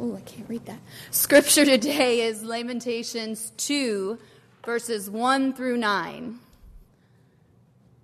Oh, 0.00 0.16
I 0.16 0.20
can't 0.20 0.48
read 0.48 0.64
that. 0.66 0.78
Scripture 1.10 1.66
today 1.66 2.22
is 2.22 2.42
Lamentations 2.42 3.52
2, 3.58 4.18
verses 4.64 5.10
1 5.10 5.52
through 5.52 5.76
9. 5.76 6.38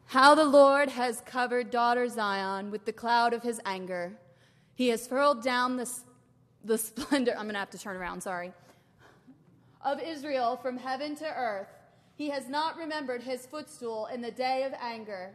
How 0.07 0.35
the 0.35 0.45
Lord 0.45 0.91
has 0.91 1.23
covered 1.23 1.71
daughter 1.71 2.07
Zion 2.09 2.71
with 2.71 2.85
the 2.85 2.93
cloud 2.93 3.33
of 3.33 3.43
his 3.43 3.59
anger. 3.65 4.13
He 4.75 4.89
has 4.89 5.07
furled 5.07 5.43
down 5.43 5.79
the, 5.79 5.91
the 6.63 6.77
splendor, 6.77 7.33
I'm 7.33 7.45
going 7.45 7.55
to 7.55 7.61
have 7.61 7.71
to 7.71 7.79
turn 7.79 7.97
around, 7.97 8.23
sorry, 8.23 8.53
of 9.83 9.99
Israel 9.99 10.59
from 10.61 10.77
heaven 10.77 11.17
to 11.17 11.27
earth. 11.27 11.69
He 12.17 12.29
has 12.29 12.51
not 12.51 12.77
remembered 12.77 13.23
his 13.23 13.47
footstool 13.47 14.09
in 14.13 14.21
the 14.21 14.31
day 14.31 14.65
of 14.65 14.75
anger. 14.79 15.31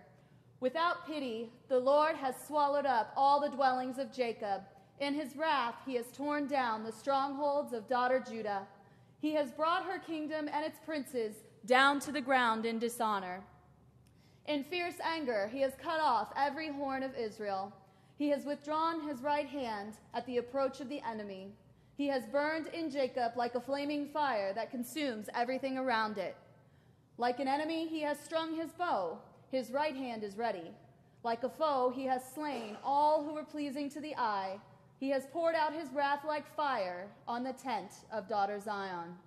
Without 0.60 1.08
pity, 1.08 1.50
the 1.68 1.80
Lord 1.80 2.16
has 2.16 2.36
swallowed 2.46 2.86
up 2.86 3.12
all 3.18 3.40
the 3.40 3.50
dwellings 3.50 3.98
of 3.98 4.14
Jacob. 4.14 4.62
In 5.00 5.14
his 5.14 5.36
wrath, 5.36 5.76
he 5.86 5.96
has 5.96 6.06
torn 6.12 6.48
down 6.48 6.84
the 6.84 6.92
strongholds 6.92 7.74
of 7.74 7.88
daughter 7.88 8.24
Judah. 8.26 8.68
He 9.20 9.34
has 9.34 9.52
brought 9.52 9.86
her 9.86 10.00
kingdom 10.00 10.50
and 10.52 10.66
its 10.66 10.80
princes 10.86 11.36
down 11.66 12.00
to 12.02 12.12
the 12.12 12.22
ground 12.22 12.66
in 12.66 12.80
dishonor. 12.80 13.42
In 14.48 14.64
fierce 14.64 15.00
anger, 15.02 15.50
he 15.52 15.62
has 15.62 15.74
cut 15.82 16.00
off 16.02 16.34
every 16.36 16.70
horn 16.70 17.04
of 17.04 17.16
Israel. 17.16 17.72
He 18.18 18.30
has 18.30 18.46
withdrawn 18.46 19.08
his 19.08 19.22
right 19.22 19.48
hand 19.48 19.94
at 20.14 20.26
the 20.26 20.38
approach 20.38 20.82
of 20.82 20.90
the 20.90 21.02
enemy. 21.02 21.54
He 21.96 22.08
has 22.08 22.26
burned 22.26 22.68
in 22.68 22.90
Jacob 22.90 23.34
like 23.36 23.56
a 23.56 23.62
flaming 23.62 24.08
fire 24.08 24.54
that 24.54 24.72
consumes 24.72 25.30
everything 25.34 25.78
around 25.78 26.18
it. 26.18 26.36
Like 27.18 27.40
an 27.40 27.48
enemy, 27.48 27.88
he 27.88 28.02
has 28.02 28.20
strung 28.20 28.56
his 28.56 28.72
bow. 28.72 29.20
His 29.52 29.72
right 29.72 29.96
hand 29.96 30.24
is 30.24 30.38
ready. 30.38 30.72
Like 31.24 31.44
a 31.44 31.50
foe, 31.50 31.92
he 31.96 32.06
has 32.06 32.22
slain 32.34 32.76
all 32.84 33.24
who 33.24 33.34
were 33.34 33.44
pleasing 33.44 33.90
to 33.92 34.02
the 34.02 34.16
eye. 34.16 34.60
He 35.04 35.10
has 35.10 35.26
poured 35.34 35.54
out 35.54 35.74
his 35.74 35.90
wrath 35.92 36.24
like 36.26 36.56
fire 36.56 37.10
on 37.28 37.44
the 37.44 37.52
tent 37.52 37.92
of 38.10 38.30
daughter 38.30 38.58
Zion. 38.58 39.18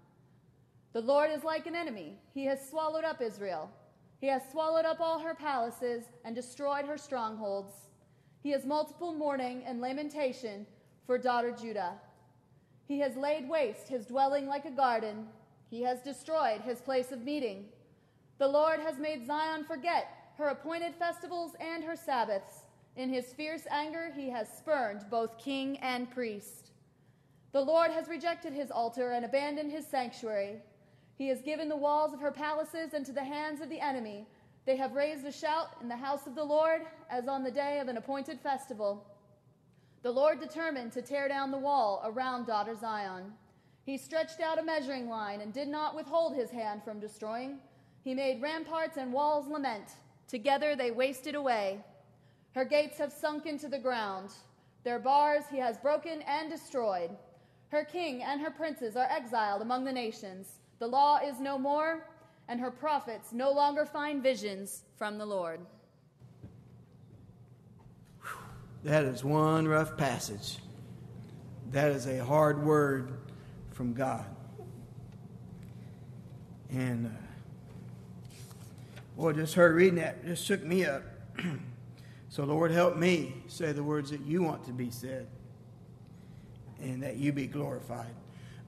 The 0.95 1.03
Lord 1.03 1.31
is 1.31 1.45
like 1.45 1.67
an 1.67 1.77
enemy. 1.77 2.17
He 2.33 2.47
has 2.47 2.67
swallowed 2.67 3.05
up 3.05 3.21
Israel. 3.21 3.71
He 4.19 4.27
has 4.29 4.41
swallowed 4.51 4.87
up 4.87 5.01
all 5.01 5.19
her 5.19 5.35
palaces 5.35 6.05
and 6.25 6.35
destroyed 6.35 6.87
her 6.87 6.97
strongholds. 6.97 7.75
He 8.43 8.53
has 8.53 8.65
multiple 8.65 9.13
mourning 9.13 9.65
and 9.67 9.83
lamentation 9.83 10.67
for 11.07 11.19
daughter 11.19 11.53
Judah. 11.53 11.93
He 12.89 12.99
has 13.01 13.15
laid 13.15 13.47
waste 13.47 13.87
his 13.87 14.07
dwelling 14.07 14.47
like 14.47 14.65
a 14.65 14.71
garden. 14.71 15.27
He 15.69 15.83
has 15.83 16.01
destroyed 16.01 16.63
his 16.63 16.81
place 16.81 17.13
of 17.13 17.23
meeting. 17.23 17.67
The 18.39 18.49
Lord 18.49 18.81
has 18.81 18.99
made 18.99 19.27
Zion 19.27 19.63
forget 19.63 20.09
her 20.39 20.49
appointed 20.49 20.95
festivals 20.95 21.53
and 21.61 21.85
her 21.85 21.97
Sabbaths. 21.97 22.66
In 22.97 23.11
his 23.11 23.35
fierce 23.35 23.67
anger, 23.71 24.11
he 24.17 24.31
has 24.31 24.49
spurned 24.49 25.05
both 25.11 25.37
king 25.39 25.77
and 25.79 26.11
priest. 26.11 26.71
The 27.53 27.61
Lord 27.61 27.91
has 27.91 28.09
rejected 28.09 28.55
his 28.55 28.71
altar 28.71 29.13
and 29.13 29.25
abandoned 29.25 29.71
his 29.71 29.87
sanctuary. 29.87 30.57
He 31.17 31.29
has 31.29 31.43
given 31.43 31.69
the 31.69 31.77
walls 31.77 32.15
of 32.15 32.21
her 32.21 32.33
palaces 32.33 32.95
into 32.95 33.13
the 33.13 33.25
hands 33.25 33.61
of 33.61 33.69
the 33.69 33.81
enemy. 33.81 34.27
They 34.65 34.77
have 34.77 34.95
raised 34.95 35.27
a 35.27 35.33
shout 35.33 35.77
in 35.81 35.89
the 35.89 35.97
house 35.97 36.27
of 36.27 36.35
the 36.35 36.45
Lord 36.45 36.83
as 37.11 37.29
on 37.29 37.45
the 37.45 37.51
day 37.51 37.81
of 37.81 37.89
an 37.89 37.99
appointed 37.99 38.41
festival. 38.41 39.07
The 40.03 40.11
Lord 40.11 40.41
determined 40.41 40.93
to 40.93 41.03
tear 41.03 41.29
down 41.29 41.51
the 41.51 41.59
wall 41.59 42.03
around 42.05 42.47
daughter 42.47 42.75
Zion. 42.75 43.33
He 43.85 43.99
stretched 43.99 44.41
out 44.41 44.59
a 44.59 44.63
measuring 44.63 45.09
line 45.09 45.43
and 45.43 45.53
did 45.53 45.69
not 45.69 45.95
withhold 45.95 46.35
his 46.35 46.51
hand 46.51 46.83
from 46.83 46.99
destroying. 46.99 47.59
He 48.03 48.15
made 48.15 48.43
ramparts 48.43 48.97
and 48.97 49.13
walls 49.13 49.49
lament. 49.49 49.97
Together 50.29 50.75
they 50.75 50.91
wasted 50.91 51.35
away. 51.35 51.85
Her 52.57 52.65
gates 52.65 52.97
have 52.97 53.13
sunk 53.13 53.45
into 53.45 53.69
the 53.69 53.79
ground. 53.79 54.31
Their 54.83 54.99
bars 54.99 55.45
he 55.51 55.59
has 55.59 55.77
broken 55.77 56.23
and 56.23 56.51
destroyed. 56.51 57.11
Her 57.69 57.85
king 57.85 58.23
and 58.23 58.41
her 58.41 58.51
princes 58.51 58.97
are 58.97 59.07
exiled 59.11 59.61
among 59.61 59.85
the 59.85 59.93
nations. 59.93 60.53
The 60.79 60.87
law 60.87 61.19
is 61.19 61.39
no 61.39 61.59
more, 61.59 62.09
and 62.49 62.59
her 62.59 62.71
prophets 62.71 63.35
no 63.35 63.53
longer 63.53 63.85
find 63.85 64.23
visions 64.23 64.85
from 64.97 65.19
the 65.19 65.27
Lord. 65.27 65.61
That 68.85 69.05
is 69.05 69.23
one 69.23 69.69
rough 69.69 69.99
passage. 69.99 70.57
That 71.73 71.91
is 71.91 72.07
a 72.07 72.25
hard 72.25 72.65
word 72.65 73.19
from 73.73 73.93
God. 73.93 74.25
And, 76.71 77.05
uh, 77.05 78.41
boy, 79.15 79.35
just 79.35 79.53
heard 79.53 79.75
reading 79.75 79.97
that 79.97 80.25
just 80.25 80.47
shook 80.47 80.65
me 80.65 80.87
up. 80.87 81.03
so, 82.29 82.45
Lord, 82.45 82.71
help 82.71 82.97
me 82.97 83.35
say 83.47 83.73
the 83.73 83.83
words 83.83 84.11
that 84.11 84.21
you 84.23 84.43
want 84.43 84.65
to 84.65 84.73
be 84.73 84.91
said 84.91 85.27
and 86.81 87.03
that 87.03 87.17
you 87.17 87.33
be 87.33 87.47
glorified. 87.47 88.15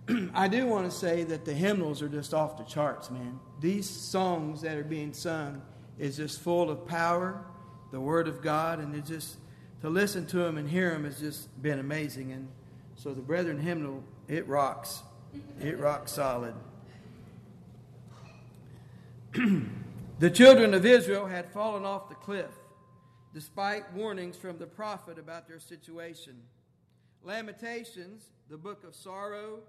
I 0.35 0.49
do 0.49 0.67
want 0.67 0.91
to 0.91 0.97
say 0.97 1.25
that 1.25 1.45
the 1.45 1.53
hymnals 1.53 2.01
are 2.01 2.09
just 2.09 2.33
off 2.33 2.57
the 2.57 2.65
charts, 2.65 3.11
man. 3.11 3.39
These 3.61 3.89
songs 3.89 4.63
that 4.63 4.77
are 4.77 4.85
being 4.85 5.13
sung 5.13 5.61
is 5.99 6.17
just 6.17 6.41
full 6.41 6.71
of 6.71 6.87
power, 6.87 7.45
the 7.91 8.01
Word 8.01 8.29
of 8.29 8.41
God, 8.41 8.79
and 8.79 8.95
it 8.95 9.05
just 9.05 9.37
to 9.83 9.91
listen 9.91 10.27
to 10.27 10.39
them 10.39 10.57
and 10.57 10.69
hear 10.69 10.91
them 10.91 11.05
has 11.05 11.21
just 11.21 11.61
been 11.61 11.79
amazing. 11.79 12.33
And 12.33 12.49
so 12.95 13.13
the 13.13 13.21
Brethren 13.21 13.61
hymnal, 13.61 14.03
it 14.29 14.47
rocks. 14.49 15.03
It 15.61 15.79
rocks 15.79 16.13
solid. 16.13 16.55
the 20.19 20.31
children 20.31 20.73
of 20.75 20.87
Israel 20.87 21.27
had 21.27 21.51
fallen 21.53 21.85
off 21.85 22.09
the 22.09 22.15
cliff 22.15 22.51
despite 23.35 23.93
warnings 23.93 24.37
from 24.37 24.59
the 24.59 24.67
prophet 24.67 25.19
about 25.19 25.47
their 25.49 25.61
situation. 25.61 26.35
Lamentations, 27.23 28.31
the 28.49 28.57
book 28.57 28.85
of 28.85 28.95
sorrow, 28.95 29.61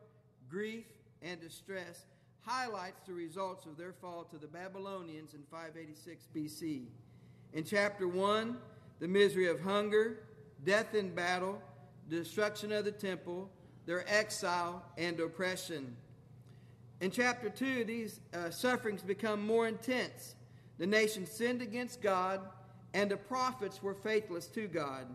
grief, 0.49 0.85
and 1.21 1.39
distress, 1.41 2.05
highlights 2.41 3.01
the 3.05 3.13
results 3.13 3.65
of 3.65 3.77
their 3.77 3.93
fall 3.93 4.23
to 4.23 4.37
the 4.37 4.47
Babylonians 4.47 5.33
in 5.33 5.41
586 5.51 6.27
BC. 6.35 6.85
In 7.53 7.63
chapter 7.63 8.07
1, 8.07 8.57
the 8.99 9.07
misery 9.07 9.47
of 9.47 9.59
hunger, 9.59 10.19
death 10.63 10.95
in 10.95 11.13
battle, 11.13 11.61
destruction 12.09 12.71
of 12.71 12.85
the 12.85 12.91
temple, 12.91 13.49
their 13.85 14.05
exile, 14.07 14.83
and 14.97 15.19
oppression. 15.19 15.95
In 17.01 17.11
chapter 17.11 17.49
2, 17.49 17.85
these 17.85 18.19
uh, 18.33 18.49
sufferings 18.49 19.01
become 19.01 19.45
more 19.45 19.67
intense. 19.67 20.35
The 20.77 20.87
nation 20.87 21.25
sinned 21.25 21.61
against 21.61 22.01
God, 22.01 22.41
and 22.93 23.09
the 23.09 23.17
prophets 23.17 23.81
were 23.83 23.93
faithless 23.93 24.47
to 24.47 24.67
God. 24.67 25.05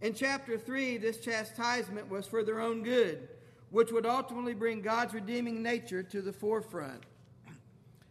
In 0.00 0.14
chapter 0.14 0.58
3, 0.58 0.98
this 0.98 1.18
chastisement 1.18 2.08
was 2.08 2.26
for 2.26 2.44
their 2.44 2.60
own 2.60 2.82
good, 2.82 3.28
which 3.70 3.92
would 3.92 4.06
ultimately 4.06 4.54
bring 4.54 4.80
God's 4.80 5.14
redeeming 5.14 5.62
nature 5.62 6.02
to 6.04 6.22
the 6.22 6.32
forefront. 6.32 7.02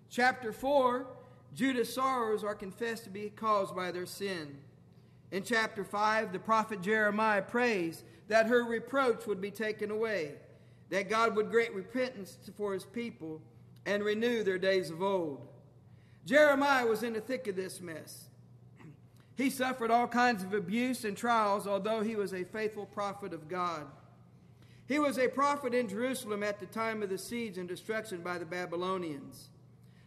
Chapter 0.10 0.52
4, 0.52 1.08
Judah's 1.54 1.94
sorrows 1.94 2.44
are 2.44 2.56
confessed 2.56 3.06
to 3.06 3.10
be 3.10 3.30
caused 3.30 3.76
by 3.76 3.92
their 3.92 4.06
sin. 4.06 4.58
In 5.32 5.44
chapter 5.44 5.84
5, 5.84 6.32
the 6.32 6.40
prophet 6.40 6.82
Jeremiah 6.82 7.42
prays 7.42 8.04
that 8.28 8.48
her 8.48 8.64
reproach 8.64 9.26
would 9.26 9.42
be 9.42 9.52
taken 9.52 9.92
away, 9.92 10.34
that 10.90 11.10
God 11.10 11.36
would 11.36 11.52
grant 11.52 11.74
repentance 11.74 12.38
for 12.56 12.74
his 12.74 12.86
people 12.86 13.42
and 13.86 14.04
renew 14.04 14.44
their 14.44 14.60
days 14.60 14.90
of 14.90 15.02
old. 15.02 15.48
Jeremiah 16.26 16.86
was 16.86 17.04
in 17.04 17.14
the 17.14 17.22
thick 17.22 17.48
of 17.48 17.56
this 17.56 17.80
mess. 17.80 18.27
He 19.38 19.52
suffered 19.52 19.92
all 19.92 20.08
kinds 20.08 20.44
of 20.44 20.56
abuse 20.56 21.06
and 21.06 21.16
trials, 21.16 21.68
although 21.68 22.02
he 22.02 22.16
was 22.16 22.34
a 22.34 22.44
faithful 22.44 22.88
prophet 22.88 23.34
of 23.34 23.48
God. 23.48 23.86
He 24.88 24.98
was 24.98 25.20
a 25.20 25.28
prophet 25.28 25.76
in 25.76 25.88
Jerusalem 25.88 26.42
at 26.42 26.60
the 26.60 26.66
time 26.66 27.04
of 27.04 27.10
the 27.10 27.20
siege 27.20 27.60
and 27.60 27.70
destruction 27.70 28.22
by 28.22 28.40
the 28.40 28.46
Babylonians. 28.46 29.50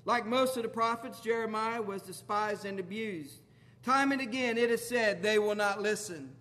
Like 0.04 0.26
most 0.26 0.56
of 0.56 0.64
the 0.64 0.68
prophets, 0.68 1.20
Jeremiah 1.20 1.80
was 1.80 2.02
despised 2.02 2.64
and 2.64 2.80
abused. 2.80 3.40
Time 3.84 4.10
and 4.10 4.20
again 4.20 4.58
it 4.58 4.68
is 4.68 4.86
said, 4.86 5.22
they 5.22 5.38
will 5.38 5.54
not 5.54 5.80
listen. 5.80 6.32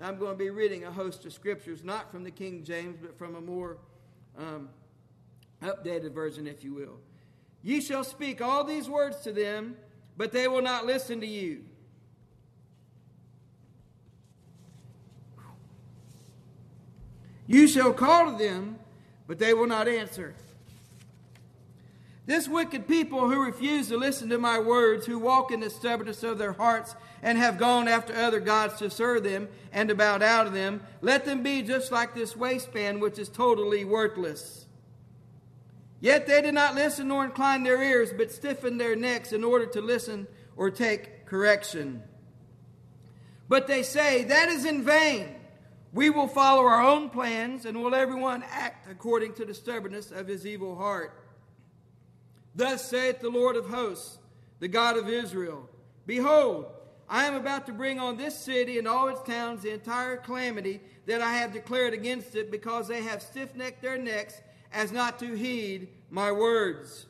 Now, 0.00 0.08
I'm 0.08 0.18
going 0.18 0.32
to 0.32 0.38
be 0.38 0.48
reading 0.48 0.84
a 0.84 0.90
host 0.90 1.26
of 1.26 1.34
scriptures, 1.34 1.84
not 1.84 2.10
from 2.10 2.24
the 2.24 2.30
King 2.30 2.64
James, 2.64 2.96
but 3.02 3.18
from 3.18 3.34
a 3.34 3.40
more 3.42 3.76
um, 4.38 4.70
updated 5.62 6.12
version, 6.12 6.46
if 6.46 6.64
you 6.64 6.72
will. 6.72 6.98
Ye 7.62 7.82
shall 7.82 8.04
speak 8.04 8.40
all 8.40 8.64
these 8.64 8.88
words 8.88 9.18
to 9.20 9.32
them, 9.32 9.76
but 10.16 10.32
they 10.32 10.48
will 10.48 10.62
not 10.62 10.86
listen 10.86 11.20
to 11.20 11.26
you. 11.26 11.64
You 17.46 17.66
shall 17.66 17.92
call 17.92 18.32
to 18.32 18.38
them, 18.38 18.78
but 19.26 19.38
they 19.38 19.54
will 19.54 19.66
not 19.66 19.88
answer. 19.88 20.34
This 22.24 22.48
wicked 22.48 22.86
people 22.86 23.28
who 23.28 23.44
refuse 23.44 23.88
to 23.88 23.96
listen 23.96 24.28
to 24.28 24.38
my 24.38 24.58
words, 24.58 25.06
who 25.06 25.18
walk 25.18 25.50
in 25.50 25.60
the 25.60 25.70
stubbornness 25.70 26.22
of 26.22 26.38
their 26.38 26.52
hearts, 26.52 26.94
and 27.22 27.36
have 27.38 27.58
gone 27.58 27.88
after 27.88 28.14
other 28.14 28.40
gods 28.40 28.78
to 28.78 28.90
serve 28.90 29.24
them 29.24 29.48
and 29.72 29.88
to 29.88 29.94
bow 29.94 30.18
down 30.18 30.44
to 30.44 30.50
them, 30.50 30.80
let 31.00 31.24
them 31.24 31.42
be 31.42 31.62
just 31.62 31.90
like 31.90 32.14
this 32.14 32.36
waistband, 32.36 33.00
which 33.00 33.18
is 33.18 33.28
totally 33.28 33.84
worthless. 33.84 34.66
Yet 36.00 36.26
they 36.26 36.42
did 36.42 36.54
not 36.54 36.74
listen 36.74 37.08
nor 37.08 37.24
incline 37.24 37.62
their 37.62 37.80
ears, 37.80 38.12
but 38.16 38.32
stiffened 38.32 38.80
their 38.80 38.96
necks 38.96 39.32
in 39.32 39.44
order 39.44 39.66
to 39.66 39.80
listen 39.80 40.26
or 40.56 40.68
take 40.70 41.26
correction. 41.26 42.02
But 43.48 43.68
they 43.68 43.82
say, 43.84 44.24
That 44.24 44.48
is 44.48 44.64
in 44.64 44.82
vain. 44.82 45.36
We 45.92 46.08
will 46.08 46.28
follow 46.28 46.62
our 46.62 46.82
own 46.82 47.10
plans, 47.10 47.66
and 47.66 47.82
will 47.82 47.94
everyone 47.94 48.42
act 48.50 48.90
according 48.90 49.34
to 49.34 49.44
the 49.44 49.54
stubbornness 49.54 50.10
of 50.10 50.26
his 50.26 50.46
evil 50.46 50.74
heart. 50.76 51.22
Thus 52.54 52.88
saith 52.88 53.20
the 53.20 53.28
Lord 53.28 53.56
of 53.56 53.66
hosts, 53.66 54.18
the 54.58 54.68
God 54.68 54.96
of 54.96 55.08
Israel 55.08 55.68
Behold, 56.06 56.66
I 57.08 57.26
am 57.26 57.34
about 57.34 57.66
to 57.66 57.72
bring 57.72 57.98
on 57.98 58.16
this 58.16 58.38
city 58.38 58.78
and 58.78 58.88
all 58.88 59.08
its 59.08 59.22
towns 59.22 59.62
the 59.62 59.72
entire 59.72 60.16
calamity 60.16 60.80
that 61.06 61.20
I 61.20 61.34
have 61.34 61.52
declared 61.52 61.92
against 61.92 62.34
it, 62.36 62.50
because 62.50 62.88
they 62.88 63.02
have 63.02 63.20
stiff 63.20 63.54
necked 63.54 63.82
their 63.82 63.98
necks 63.98 64.40
as 64.72 64.92
not 64.92 65.18
to 65.18 65.34
heed 65.34 65.88
my 66.10 66.32
words. 66.32 67.06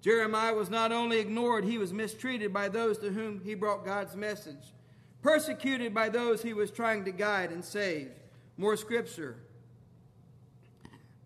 Jeremiah 0.00 0.54
was 0.54 0.70
not 0.70 0.92
only 0.92 1.18
ignored, 1.18 1.64
he 1.64 1.76
was 1.76 1.92
mistreated 1.92 2.54
by 2.54 2.68
those 2.68 2.96
to 2.98 3.10
whom 3.10 3.40
he 3.44 3.54
brought 3.54 3.84
God's 3.84 4.16
message, 4.16 4.72
persecuted 5.22 5.94
by 5.94 6.08
those 6.08 6.42
he 6.42 6.52
was 6.52 6.70
trying 6.70 7.04
to 7.04 7.12
guide 7.12 7.50
and 7.50 7.64
save. 7.64 8.10
More 8.56 8.76
scripture. 8.76 9.36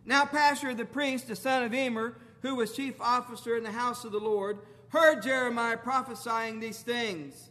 now, 0.05 0.25
Pashhur 0.25 0.77
the 0.77 0.85
priest, 0.85 1.29
the 1.29 1.37
son 1.37 1.63
of 1.63 1.75
Immer, 1.75 2.17
who 2.43 2.57
was 2.57 2.75
chief 2.75 3.01
officer 3.01 3.57
in 3.57 3.65
the 3.65 3.73
house 3.73 4.05
of 4.05 4.13
the 4.13 4.19
Lord, 4.19 4.59
heard 4.89 5.23
Jeremiah 5.23 5.77
prophesying 5.77 6.61
these 6.61 6.81
things. 6.81 7.51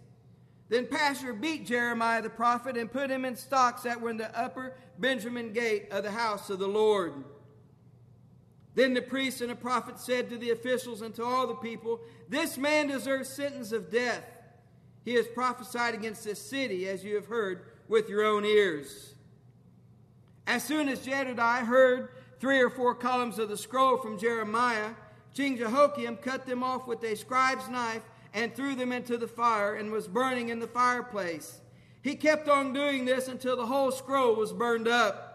Then 0.69 0.85
Pashhur 0.85 1.39
beat 1.39 1.65
Jeremiah 1.65 2.21
the 2.21 2.29
prophet 2.29 2.77
and 2.77 2.91
put 2.91 3.09
him 3.09 3.25
in 3.25 3.35
stocks 3.35 3.83
that 3.83 3.99
were 3.99 4.09
in 4.09 4.17
the 4.17 4.37
upper 4.39 4.75
Benjamin 4.97 5.53
gate 5.53 5.91
of 5.91 6.03
the 6.03 6.11
house 6.11 6.49
of 6.49 6.59
the 6.59 6.67
Lord. 6.67 7.13
Then 8.75 8.93
the 8.93 9.01
priest 9.01 9.41
and 9.41 9.51
the 9.51 9.55
prophet 9.55 9.99
said 9.99 10.29
to 10.29 10.37
the 10.37 10.51
officials 10.51 11.01
and 11.01 11.13
to 11.15 11.23
all 11.23 11.47
the 11.47 11.55
people, 11.55 11.99
This 12.27 12.57
man 12.57 12.87
deserves 12.87 13.29
sentence 13.29 13.71
of 13.71 13.91
death. 13.91 14.23
He 15.03 15.13
has 15.15 15.27
prophesied 15.27 15.93
against 15.93 16.23
this 16.23 16.39
city, 16.39 16.87
as 16.87 17.03
you 17.03 17.15
have 17.15 17.27
heard 17.27 17.65
with 17.87 18.09
your 18.09 18.23
own 18.23 18.45
ears. 18.45 19.15
As 20.47 20.63
soon 20.63 20.89
as 20.89 21.05
Jedidiah 21.05 21.65
heard 21.65 22.09
three 22.39 22.59
or 22.59 22.69
four 22.69 22.95
columns 22.95 23.39
of 23.39 23.49
the 23.49 23.57
scroll 23.57 23.97
from 23.97 24.17
Jeremiah, 24.17 24.91
King 25.33 25.57
Jehoiakim 25.57 26.17
cut 26.17 26.45
them 26.45 26.63
off 26.63 26.87
with 26.87 27.03
a 27.03 27.15
scribe's 27.15 27.69
knife 27.69 28.03
and 28.33 28.53
threw 28.53 28.75
them 28.75 28.91
into 28.91 29.17
the 29.17 29.27
fire 29.27 29.75
and 29.75 29.91
was 29.91 30.07
burning 30.07 30.49
in 30.49 30.59
the 30.59 30.67
fireplace. 30.67 31.61
He 32.01 32.15
kept 32.15 32.49
on 32.49 32.73
doing 32.73 33.05
this 33.05 33.27
until 33.27 33.55
the 33.55 33.65
whole 33.65 33.91
scroll 33.91 34.35
was 34.35 34.51
burned 34.51 34.87
up. 34.87 35.29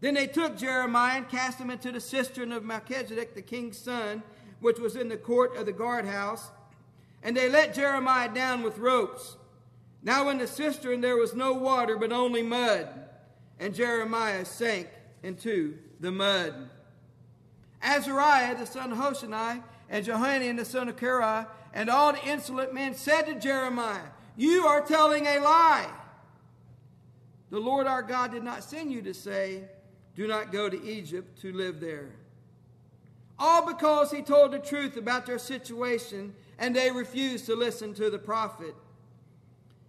Then 0.00 0.14
they 0.14 0.26
took 0.26 0.56
Jeremiah 0.56 1.18
and 1.18 1.28
cast 1.28 1.58
him 1.58 1.70
into 1.70 1.92
the 1.92 2.00
cistern 2.00 2.52
of 2.52 2.64
Melchizedek, 2.64 3.34
the 3.34 3.42
king's 3.42 3.78
son, 3.78 4.22
which 4.60 4.78
was 4.78 4.96
in 4.96 5.08
the 5.08 5.16
court 5.16 5.56
of 5.56 5.66
the 5.66 5.72
guardhouse. 5.72 6.50
And 7.22 7.36
they 7.36 7.48
let 7.48 7.74
Jeremiah 7.74 8.32
down 8.32 8.62
with 8.62 8.78
ropes. 8.78 9.36
Now 10.02 10.28
in 10.30 10.38
the 10.38 10.46
cistern 10.46 11.00
there 11.00 11.16
was 11.16 11.34
no 11.34 11.52
water, 11.52 11.96
but 11.96 12.12
only 12.12 12.42
mud. 12.42 12.88
And 13.58 13.74
Jeremiah 13.74 14.44
sank 14.44 14.88
into 15.22 15.76
the 16.00 16.10
mud. 16.10 16.70
Azariah, 17.82 18.56
the 18.56 18.66
son 18.66 18.92
of 18.92 18.98
Hoshani, 18.98 19.62
and 19.88 20.04
Johanan, 20.04 20.56
the 20.56 20.64
son 20.64 20.88
of 20.88 20.96
Kareah, 20.96 21.46
and 21.72 21.90
all 21.90 22.12
the 22.12 22.24
insolent 22.26 22.72
men 22.72 22.94
said 22.94 23.22
to 23.22 23.34
Jeremiah, 23.34 24.08
You 24.36 24.66
are 24.66 24.80
telling 24.80 25.26
a 25.26 25.38
lie. 25.38 25.90
The 27.50 27.58
Lord 27.58 27.86
our 27.86 28.02
God 28.02 28.32
did 28.32 28.44
not 28.44 28.62
send 28.62 28.92
you 28.92 29.02
to 29.02 29.12
say, 29.12 29.64
do 30.20 30.26
not 30.26 30.52
go 30.52 30.68
to 30.68 30.84
Egypt 30.84 31.40
to 31.42 31.52
live 31.52 31.80
there. 31.80 32.10
All 33.38 33.66
because 33.66 34.10
he 34.10 34.22
told 34.22 34.52
the 34.52 34.58
truth 34.58 34.96
about 34.96 35.24
their 35.24 35.38
situation 35.38 36.34
and 36.60 36.76
they 36.76 36.92
refused 36.92 37.46
to 37.46 37.56
listen 37.56 37.94
to 37.94 38.10
the 38.10 38.18
prophet. 38.18 38.74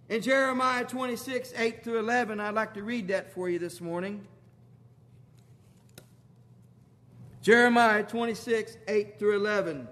In 0.09 0.21
Jeremiah 0.21 0.85
26, 0.85 1.53
8 1.55 1.83
through 1.83 1.99
11, 1.99 2.39
I'd 2.39 2.55
like 2.55 2.73
to 2.73 2.83
read 2.83 3.09
that 3.09 3.33
for 3.33 3.49
you 3.49 3.59
this 3.59 3.79
morning. 3.79 4.25
Jeremiah 7.41 8.03
26, 8.03 8.77
8 8.87 9.19
through 9.19 9.35
11. 9.35 9.87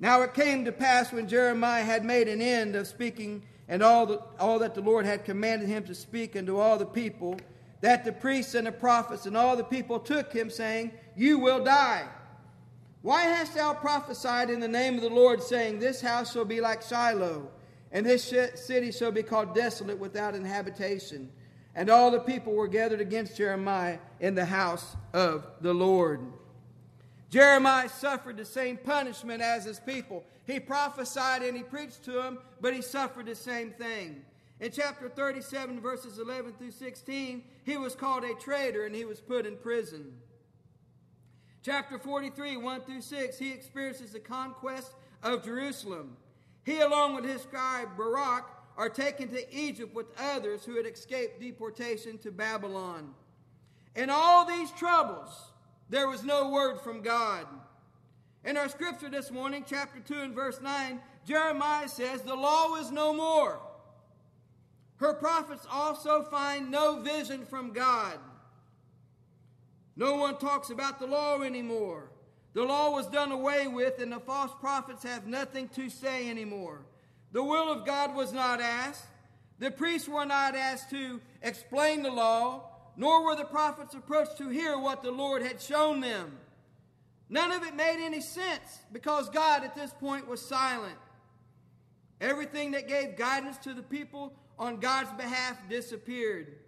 Now 0.00 0.22
it 0.22 0.34
came 0.34 0.64
to 0.64 0.72
pass 0.72 1.12
when 1.12 1.28
Jeremiah 1.28 1.84
had 1.84 2.04
made 2.04 2.26
an 2.26 2.40
end 2.40 2.74
of 2.74 2.86
speaking 2.86 3.42
and 3.68 3.82
all, 3.82 4.06
the, 4.06 4.22
all 4.40 4.58
that 4.60 4.74
the 4.74 4.80
Lord 4.80 5.04
had 5.04 5.24
commanded 5.24 5.68
him 5.68 5.84
to 5.84 5.94
speak 5.94 6.36
unto 6.36 6.56
all 6.56 6.78
the 6.78 6.86
people 6.86 7.38
that 7.82 8.04
the 8.04 8.12
priests 8.12 8.54
and 8.54 8.66
the 8.66 8.72
prophets 8.72 9.26
and 9.26 9.36
all 9.36 9.56
the 9.56 9.64
people 9.64 9.98
took 9.98 10.32
him, 10.32 10.48
saying, 10.48 10.92
You 11.16 11.38
will 11.38 11.62
die. 11.62 12.06
Why 13.02 13.22
hast 13.22 13.56
thou 13.56 13.74
prophesied 13.74 14.48
in 14.48 14.60
the 14.60 14.68
name 14.68 14.94
of 14.94 15.02
the 15.02 15.10
Lord, 15.10 15.42
saying, 15.42 15.80
This 15.80 16.00
house 16.00 16.32
shall 16.32 16.44
be 16.44 16.60
like 16.60 16.82
Shiloh, 16.82 17.48
and 17.90 18.06
this 18.06 18.32
city 18.54 18.92
shall 18.92 19.10
be 19.10 19.24
called 19.24 19.54
desolate 19.54 19.98
without 19.98 20.36
inhabitation? 20.36 21.30
And 21.74 21.90
all 21.90 22.10
the 22.10 22.20
people 22.20 22.52
were 22.52 22.68
gathered 22.68 23.00
against 23.00 23.36
Jeremiah 23.36 23.98
in 24.20 24.34
the 24.34 24.44
house 24.44 24.96
of 25.12 25.46
the 25.60 25.74
Lord. 25.74 26.20
Jeremiah 27.30 27.88
suffered 27.88 28.36
the 28.36 28.44
same 28.44 28.76
punishment 28.76 29.42
as 29.42 29.64
his 29.64 29.80
people. 29.80 30.22
He 30.46 30.60
prophesied 30.60 31.42
and 31.42 31.56
he 31.56 31.62
preached 31.62 32.04
to 32.04 32.12
them, 32.12 32.38
but 32.60 32.74
he 32.74 32.82
suffered 32.82 33.26
the 33.26 33.34
same 33.34 33.70
thing. 33.70 34.22
In 34.60 34.70
chapter 34.70 35.08
37, 35.08 35.80
verses 35.80 36.18
11 36.18 36.52
through 36.52 36.70
16, 36.70 37.42
he 37.64 37.76
was 37.78 37.96
called 37.96 38.22
a 38.22 38.34
traitor 38.34 38.84
and 38.84 38.94
he 38.94 39.04
was 39.04 39.20
put 39.20 39.46
in 39.46 39.56
prison. 39.56 40.12
Chapter 41.62 41.96
43, 41.96 42.56
1 42.56 42.80
through 42.80 43.00
6, 43.00 43.38
he 43.38 43.52
experiences 43.52 44.12
the 44.12 44.18
conquest 44.18 44.94
of 45.22 45.44
Jerusalem. 45.44 46.16
He, 46.64 46.80
along 46.80 47.14
with 47.14 47.24
his 47.24 47.42
scribe 47.42 47.96
Baruch, 47.96 48.50
are 48.76 48.88
taken 48.88 49.28
to 49.28 49.56
Egypt 49.56 49.94
with 49.94 50.06
others 50.18 50.64
who 50.64 50.76
had 50.76 50.86
escaped 50.86 51.40
deportation 51.40 52.18
to 52.18 52.32
Babylon. 52.32 53.14
In 53.94 54.10
all 54.10 54.44
these 54.44 54.72
troubles, 54.72 55.52
there 55.88 56.08
was 56.08 56.24
no 56.24 56.50
word 56.50 56.80
from 56.80 57.00
God. 57.00 57.46
In 58.44 58.56
our 58.56 58.68
scripture 58.68 59.08
this 59.08 59.30
morning, 59.30 59.64
chapter 59.64 60.00
2 60.00 60.14
and 60.20 60.34
verse 60.34 60.60
9, 60.60 61.00
Jeremiah 61.26 61.88
says, 61.88 62.22
The 62.22 62.34
law 62.34 62.74
is 62.76 62.90
no 62.90 63.12
more. 63.12 63.60
Her 64.96 65.14
prophets 65.14 65.66
also 65.70 66.24
find 66.24 66.70
no 66.70 67.02
vision 67.02 67.44
from 67.44 67.72
God. 67.72 68.18
No 69.96 70.16
one 70.16 70.38
talks 70.38 70.70
about 70.70 70.98
the 70.98 71.06
law 71.06 71.42
anymore. 71.42 72.10
The 72.54 72.62
law 72.62 72.90
was 72.90 73.06
done 73.06 73.32
away 73.32 73.66
with, 73.66 73.98
and 74.00 74.12
the 74.12 74.20
false 74.20 74.52
prophets 74.60 75.02
have 75.02 75.26
nothing 75.26 75.68
to 75.70 75.88
say 75.88 76.28
anymore. 76.28 76.82
The 77.32 77.42
will 77.42 77.72
of 77.72 77.86
God 77.86 78.14
was 78.14 78.32
not 78.32 78.60
asked. 78.60 79.04
The 79.58 79.70
priests 79.70 80.08
were 80.08 80.26
not 80.26 80.54
asked 80.54 80.90
to 80.90 81.20
explain 81.42 82.02
the 82.02 82.10
law, 82.10 82.68
nor 82.96 83.24
were 83.24 83.36
the 83.36 83.44
prophets 83.44 83.94
approached 83.94 84.36
to 84.38 84.48
hear 84.48 84.78
what 84.78 85.02
the 85.02 85.10
Lord 85.10 85.42
had 85.42 85.60
shown 85.60 86.00
them. 86.00 86.38
None 87.28 87.52
of 87.52 87.62
it 87.62 87.74
made 87.74 88.04
any 88.04 88.20
sense 88.20 88.80
because 88.92 89.30
God 89.30 89.64
at 89.64 89.74
this 89.74 89.92
point 89.92 90.28
was 90.28 90.44
silent. 90.44 90.98
Everything 92.20 92.72
that 92.72 92.88
gave 92.88 93.16
guidance 93.16 93.56
to 93.58 93.72
the 93.72 93.82
people 93.82 94.34
on 94.58 94.76
God's 94.76 95.12
behalf 95.12 95.56
disappeared. 95.70 96.58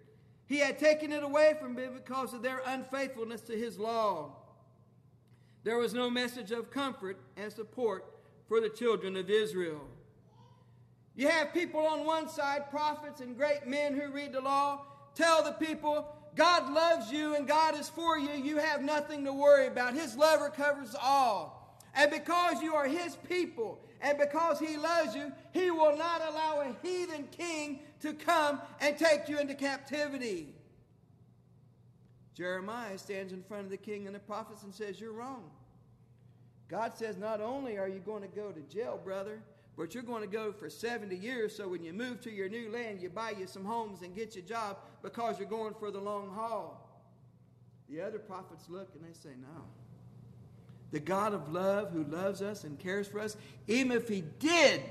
He 0.47 0.57
had 0.57 0.77
taken 0.77 1.11
it 1.11 1.23
away 1.23 1.55
from 1.59 1.75
them 1.75 1.93
because 1.95 2.33
of 2.33 2.41
their 2.41 2.61
unfaithfulness 2.65 3.41
to 3.41 3.53
his 3.53 3.79
law. 3.79 4.35
There 5.63 5.77
was 5.77 5.93
no 5.93 6.09
message 6.09 6.51
of 6.51 6.69
comfort 6.69 7.17
and 7.35 7.51
support 7.51 8.05
for 8.47 8.61
the 8.61 8.69
children 8.69 9.17
of 9.17 9.29
Israel. 9.29 9.81
You 11.15 11.29
have 11.29 11.53
people 11.53 11.79
on 11.79 12.05
one 12.05 12.29
side, 12.29 12.69
prophets 12.69 13.21
and 13.21 13.35
great 13.35 13.65
men 13.65 13.99
who 13.99 14.11
read 14.11 14.33
the 14.33 14.41
law, 14.41 14.81
tell 15.15 15.43
the 15.43 15.53
people, 15.53 16.07
God 16.35 16.71
loves 16.71 17.11
you 17.11 17.35
and 17.35 17.47
God 17.47 17.79
is 17.79 17.89
for 17.89 18.19
you. 18.19 18.31
You 18.31 18.57
have 18.57 18.83
nothing 18.83 19.23
to 19.23 19.33
worry 19.33 19.67
about. 19.67 19.93
His 19.93 20.15
love 20.15 20.53
covers 20.53 20.95
all. 21.01 21.79
And 21.95 22.11
because 22.11 22.61
you 22.61 22.75
are 22.75 22.87
His 22.87 23.15
people 23.29 23.79
and 24.05 24.19
because 24.19 24.59
he 24.59 24.77
loves 24.77 25.15
you, 25.15 25.31
he 25.51 25.71
will 25.71 25.97
not 25.97 26.21
allow 26.21 26.61
a 26.61 26.87
heathen 26.87 27.27
king 27.31 27.79
to 28.01 28.13
come 28.13 28.61
and 28.79 28.95
take 28.95 29.27
you 29.27 29.39
into 29.39 29.55
captivity. 29.55 30.53
Jeremiah 32.35 32.99
stands 32.99 33.33
in 33.33 33.41
front 33.41 33.63
of 33.63 33.71
the 33.71 33.77
king 33.77 34.05
and 34.05 34.15
the 34.15 34.19
prophets 34.19 34.61
and 34.61 34.71
says, 34.71 35.01
You're 35.01 35.11
wrong. 35.11 35.49
God 36.69 36.95
says, 36.95 37.17
Not 37.17 37.41
only 37.41 37.79
are 37.79 37.87
you 37.87 37.97
going 37.97 38.21
to 38.21 38.27
go 38.27 38.51
to 38.51 38.61
jail, 38.71 39.01
brother, 39.03 39.41
but 39.75 39.95
you're 39.95 40.03
going 40.03 40.21
to 40.21 40.27
go 40.27 40.51
for 40.51 40.69
70 40.69 41.15
years. 41.15 41.55
So 41.57 41.67
when 41.67 41.83
you 41.83 41.91
move 41.91 42.21
to 42.21 42.31
your 42.31 42.47
new 42.47 42.69
land, 42.69 43.01
you 43.01 43.09
buy 43.09 43.31
you 43.31 43.47
some 43.47 43.65
homes 43.65 44.03
and 44.03 44.15
get 44.15 44.35
your 44.35 44.45
job 44.45 44.77
because 45.01 45.39
you're 45.39 45.49
going 45.49 45.73
for 45.79 45.89
the 45.89 45.99
long 45.99 46.29
haul. 46.29 47.03
The 47.89 48.01
other 48.01 48.19
prophets 48.19 48.65
look 48.69 48.89
and 48.93 49.03
they 49.03 49.17
say, 49.17 49.31
No 49.41 49.63
the 50.95 51.01
God 51.01 51.33
of 51.33 51.51
love 51.51 51.91
who 51.91 52.05
loves 52.05 52.41
us 52.41 52.63
and 52.63 52.79
cares 52.79 53.05
for 53.05 53.19
us, 53.19 53.35
even 53.67 53.91
if 53.91 54.07
He 54.07 54.23
did 54.39 54.81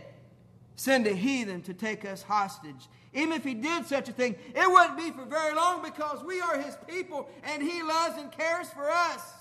send 0.76 1.06
a 1.06 1.14
heathen 1.14 1.62
to 1.62 1.72
take 1.72 2.04
us 2.04 2.22
hostage, 2.22 2.88
even 3.14 3.32
if 3.32 3.42
He 3.42 3.54
did 3.54 3.86
such 3.86 4.10
a 4.10 4.12
thing, 4.12 4.36
it 4.54 4.70
wouldn't 4.70 4.98
be 4.98 5.10
for 5.12 5.24
very 5.24 5.54
long 5.54 5.82
because 5.82 6.22
we 6.22 6.42
are 6.42 6.60
His 6.60 6.76
people 6.86 7.26
and 7.44 7.62
He 7.62 7.82
loves 7.82 8.18
and 8.18 8.30
cares 8.30 8.68
for 8.68 8.90
us. 8.90 9.32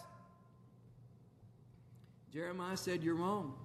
Jeremiah 2.32 2.78
said, 2.78 3.04
You're 3.04 3.16
wrong. 3.16 3.56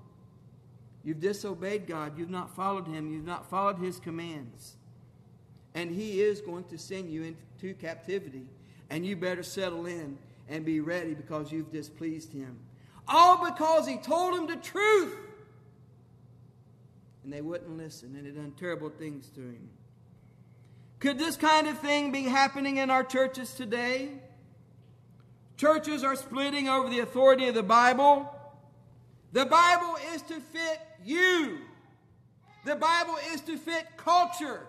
You've 1.05 1.21
disobeyed 1.21 1.87
God. 1.87 2.19
You've 2.19 2.31
not 2.31 2.57
followed 2.57 2.89
Him. 2.89 3.13
You've 3.13 3.25
not 3.25 3.49
followed 3.49 3.79
His 3.79 4.01
commands. 4.01 4.75
and 5.73 5.89
he 5.89 6.21
is 6.21 6.41
going 6.41 6.65
to 6.65 6.79
send 6.79 7.09
you 7.13 7.23
into 7.23 7.75
captivity. 7.75 8.47
And 8.91 9.07
you 9.07 9.15
better 9.15 9.45
settle 9.45 9.87
in 9.87 10.19
and 10.49 10.65
be 10.65 10.81
ready 10.81 11.15
because 11.15 11.53
you've 11.53 11.71
displeased 11.71 12.33
him. 12.33 12.59
All 13.09 13.45
because 13.45 13.87
he 13.87 13.97
told 13.97 14.35
them 14.35 14.47
the 14.47 14.57
truth. 14.57 15.17
And 17.25 17.33
they 17.33 17.41
wouldn't 17.41 17.77
listen, 17.77 18.15
and 18.17 18.27
it 18.27 18.37
done 18.37 18.53
terrible 18.59 18.91
things 18.91 19.29
to 19.31 19.41
him. 19.41 19.71
Could 21.01 21.19
this 21.19 21.37
kind 21.37 21.69
of 21.69 21.79
thing 21.79 22.13
be 22.13 22.23
happening 22.23 22.79
in 22.79 22.91
our 22.91 23.05
churches 23.05 23.55
today? 23.55 24.11
Churches 25.57 26.05
are 26.05 26.17
splitting 26.17 26.69
over 26.69 26.89
the 26.89 27.01
authority 27.01 27.49
of 27.49 27.55
the 27.55 27.63
Bible. 27.63 28.35
The 29.33 29.47
Bible 29.47 29.97
is 30.15 30.23
to 30.23 30.41
fit 30.41 30.81
you. 31.05 31.59
The 32.65 32.77
Bible 32.77 33.17
is 33.33 33.41
to 33.43 33.57
fit 33.57 33.87
culture. 33.97 34.67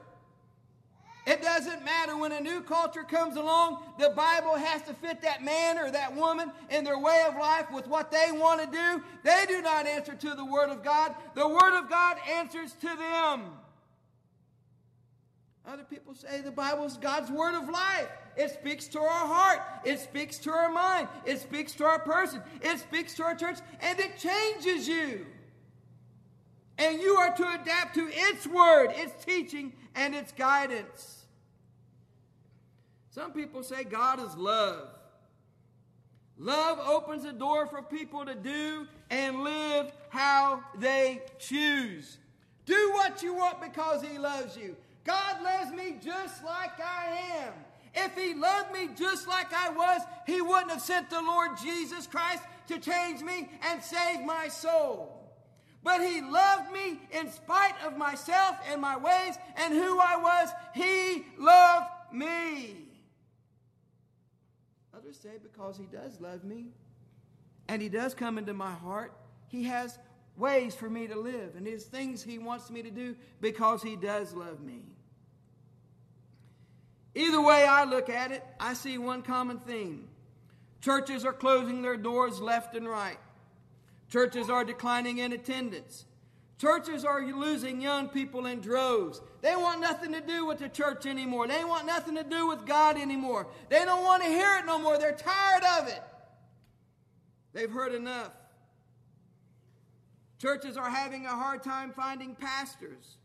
It 1.29 1.43
doesn't 1.43 1.85
matter 1.85 2.17
when 2.17 2.31
a 2.31 2.39
new 2.39 2.59
culture 2.61 3.03
comes 3.03 3.35
along, 3.35 3.83
the 3.99 4.09
Bible 4.09 4.55
has 4.55 4.81
to 4.81 4.95
fit 4.95 5.21
that 5.21 5.43
man 5.43 5.77
or 5.77 5.91
that 5.91 6.15
woman 6.15 6.51
in 6.71 6.83
their 6.83 6.97
way 6.97 7.23
of 7.27 7.35
life 7.35 7.71
with 7.71 7.87
what 7.87 8.09
they 8.09 8.31
want 8.31 8.61
to 8.61 8.65
do. 8.65 9.03
They 9.21 9.45
do 9.47 9.61
not 9.61 9.85
answer 9.85 10.15
to 10.15 10.33
the 10.33 10.43
Word 10.43 10.71
of 10.71 10.83
God, 10.83 11.13
the 11.35 11.47
Word 11.47 11.77
of 11.77 11.87
God 11.87 12.17
answers 12.27 12.73
to 12.81 12.87
them. 12.87 13.43
Other 15.67 15.83
people 15.83 16.15
say 16.15 16.41
the 16.41 16.49
Bible 16.49 16.85
is 16.85 16.97
God's 16.97 17.29
Word 17.29 17.53
of 17.53 17.69
life. 17.69 18.07
It 18.35 18.49
speaks 18.49 18.87
to 18.87 18.99
our 18.99 19.27
heart, 19.27 19.61
it 19.85 19.99
speaks 19.99 20.39
to 20.39 20.51
our 20.51 20.71
mind, 20.71 21.09
it 21.27 21.39
speaks 21.41 21.73
to 21.73 21.85
our 21.85 21.99
person, 21.99 22.41
it 22.59 22.79
speaks 22.79 23.13
to 23.17 23.23
our 23.23 23.35
church, 23.35 23.59
and 23.81 23.99
it 23.99 24.17
changes 24.17 24.87
you. 24.87 25.27
And 26.79 26.99
you 26.99 27.17
are 27.17 27.35
to 27.35 27.61
adapt 27.61 27.93
to 27.95 28.09
its 28.11 28.47
word, 28.47 28.93
its 28.95 29.23
teaching, 29.23 29.73
and 29.93 30.15
its 30.15 30.31
guidance. 30.31 31.18
Some 33.19 33.33
people 33.33 33.63
say 33.63 33.83
God 33.83 34.25
is 34.25 34.37
love. 34.37 34.87
Love 36.37 36.79
opens 36.79 37.23
the 37.23 37.33
door 37.33 37.67
for 37.67 37.81
people 37.81 38.23
to 38.23 38.33
do 38.33 38.87
and 39.09 39.43
live 39.43 39.91
how 40.07 40.63
they 40.77 41.21
choose. 41.37 42.17
Do 42.65 42.91
what 42.93 43.21
you 43.21 43.33
want 43.33 43.61
because 43.61 44.01
He 44.01 44.17
loves 44.17 44.55
you. 44.55 44.77
God 45.03 45.43
loves 45.43 45.73
me 45.73 45.97
just 46.01 46.45
like 46.45 46.79
I 46.79 47.43
am. 47.43 47.53
If 47.93 48.15
He 48.15 48.35
loved 48.35 48.71
me 48.71 48.87
just 48.97 49.27
like 49.27 49.51
I 49.51 49.67
was, 49.67 49.99
He 50.25 50.39
wouldn't 50.41 50.71
have 50.71 50.81
sent 50.81 51.09
the 51.09 51.21
Lord 51.21 51.57
Jesus 51.61 52.07
Christ 52.07 52.43
to 52.67 52.79
change 52.79 53.21
me 53.21 53.49
and 53.69 53.83
save 53.83 54.25
my 54.25 54.47
soul. 54.47 55.17
But 55.83 56.01
he 56.01 56.21
loved 56.21 56.73
me 56.73 56.99
in 57.11 57.31
spite 57.31 57.75
of 57.85 57.97
myself 57.97 58.57
and 58.69 58.81
my 58.81 58.97
ways 58.97 59.35
and 59.55 59.73
who 59.73 59.97
I 59.97 60.17
was. 60.17 60.49
He 60.73 61.25
loved 61.37 61.87
me. 62.13 62.88
Others 64.99 65.19
say, 65.21 65.37
because 65.41 65.77
he 65.77 65.85
does 65.85 66.19
love 66.19 66.43
me 66.43 66.65
and 67.69 67.81
he 67.81 67.87
does 67.87 68.13
come 68.13 68.37
into 68.37 68.53
my 68.53 68.71
heart, 68.71 69.13
he 69.47 69.63
has 69.63 69.97
ways 70.35 70.75
for 70.75 70.89
me 70.89 71.07
to 71.07 71.17
live 71.17 71.55
and 71.55 71.65
his 71.65 71.85
things 71.85 72.21
he 72.21 72.37
wants 72.37 72.69
me 72.69 72.81
to 72.81 72.91
do 72.91 73.15
because 73.39 73.81
he 73.81 73.95
does 73.95 74.33
love 74.33 74.59
me. 74.59 74.81
Either 77.15 77.41
way 77.41 77.65
I 77.65 77.85
look 77.85 78.09
at 78.09 78.31
it, 78.31 78.43
I 78.59 78.73
see 78.73 78.97
one 78.97 79.21
common 79.21 79.59
theme. 79.59 80.09
Churches 80.81 81.23
are 81.23 81.33
closing 81.33 81.81
their 81.81 81.97
doors 81.97 82.41
left 82.41 82.75
and 82.75 82.87
right. 82.87 83.19
Churches 84.09 84.49
are 84.49 84.65
declining 84.65 85.19
in 85.19 85.31
attendance. 85.31 86.05
Churches 86.59 87.05
are 87.05 87.23
losing 87.25 87.79
young 87.79 88.09
people 88.09 88.45
in 88.45 88.59
droves. 88.59 89.21
They 89.41 89.55
want 89.55 89.79
nothing 89.79 90.11
to 90.11 90.19
do 90.19 90.45
with 90.45 90.59
the 90.59 90.67
church 90.67 91.05
anymore. 91.05 91.47
They 91.47 91.63
want 91.63 91.87
nothing 91.87 92.15
to 92.15 92.23
do 92.23 92.47
with 92.47 92.65
God 92.65 92.97
anymore. 92.97 93.47
They 93.69 93.85
don't 93.85 94.03
want 94.03 94.23
to 94.23 94.29
hear 94.29 94.57
it 94.57 94.65
no 94.65 94.77
more. 94.77 94.97
They're 94.97 95.13
tired 95.13 95.63
of 95.79 95.87
it. 95.87 96.03
They've 97.53 97.71
heard 97.71 97.93
enough. 97.95 98.31
Churches 100.37 100.75
are 100.75 100.89
having 100.89 101.25
a 101.25 101.29
hard 101.29 101.63
time 101.63 101.93
finding 101.95 102.35
pastors. 102.35 103.15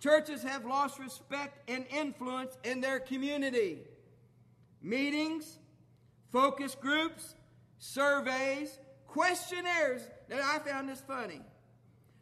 Churches 0.00 0.42
have 0.42 0.66
lost 0.66 0.98
respect 0.98 1.70
and 1.70 1.86
influence 1.88 2.58
in 2.64 2.80
their 2.80 2.98
community. 2.98 3.78
Meetings, 4.82 5.58
focus 6.32 6.74
groups, 6.74 7.36
surveys, 7.78 8.80
questionnaires 9.06 10.02
that 10.28 10.40
I 10.42 10.58
found 10.58 10.88
this 10.88 11.00
funny. 11.00 11.42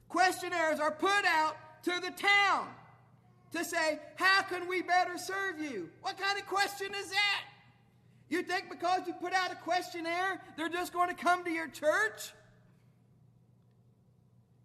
Questionnaires 0.08 0.80
are 0.80 0.90
put 0.90 1.24
out 1.26 1.56
to 1.84 1.92
the 2.00 2.10
town 2.10 2.66
to 3.52 3.64
say, 3.64 3.98
How 4.16 4.42
can 4.42 4.68
we 4.68 4.82
better 4.82 5.18
serve 5.18 5.60
you? 5.60 5.90
What 6.00 6.18
kind 6.18 6.38
of 6.38 6.46
question 6.46 6.88
is 6.94 7.10
that? 7.10 7.44
You 8.28 8.42
think 8.42 8.68
because 8.70 9.06
you 9.06 9.14
put 9.14 9.32
out 9.32 9.52
a 9.52 9.56
questionnaire, 9.56 10.40
they're 10.56 10.68
just 10.68 10.92
going 10.92 11.08
to 11.08 11.14
come 11.14 11.44
to 11.44 11.50
your 11.50 11.68
church? 11.68 12.32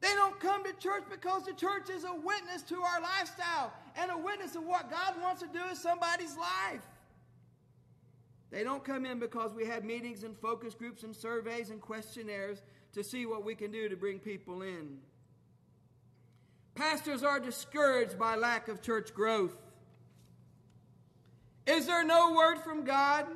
They 0.02 0.14
don't 0.16 0.38
come 0.42 0.66
to 0.66 0.74
church 0.74 1.04
because 1.10 1.46
the 1.46 1.54
church 1.54 1.90
is 1.90 2.04
a 2.04 2.14
witness 2.14 2.62
to 2.64 2.76
our 2.82 3.00
lifestyle 3.00 3.72
and 3.96 4.12
a 4.12 4.18
witness 4.18 4.56
of 4.56 4.64
what 4.64 4.92
God 4.92 5.14
wants 5.22 5.42
to 5.42 5.48
do 5.48 5.62
in 5.70 5.78
somebody's 5.78 6.36
life. 6.36 6.82
They 8.52 8.66
don't 8.66 8.84
come 8.84 9.06
in 9.06 9.20
because 9.20 9.54
we 9.54 9.66
have 9.66 9.86
meetings 9.86 10.24
and 10.24 10.38
focus 10.38 10.74
groups 10.74 11.04
and 11.04 11.16
surveys 11.16 11.70
and 11.70 11.80
questionnaires 11.80 12.62
to 12.94 13.04
see 13.04 13.26
what 13.26 13.46
we 13.46 13.56
can 13.56 13.72
do 13.72 13.88
to 13.88 13.96
bring 13.96 14.20
people 14.20 14.62
in. 14.62 15.00
Pastors 16.76 17.24
are 17.24 17.40
discouraged 17.40 18.18
by 18.18 18.36
lack 18.36 18.68
of 18.68 18.82
church 18.82 19.14
growth. 19.14 19.56
Is 21.66 21.86
there 21.86 22.04
no 22.04 22.34
word 22.34 22.60
from 22.60 22.84
God? 22.84 23.28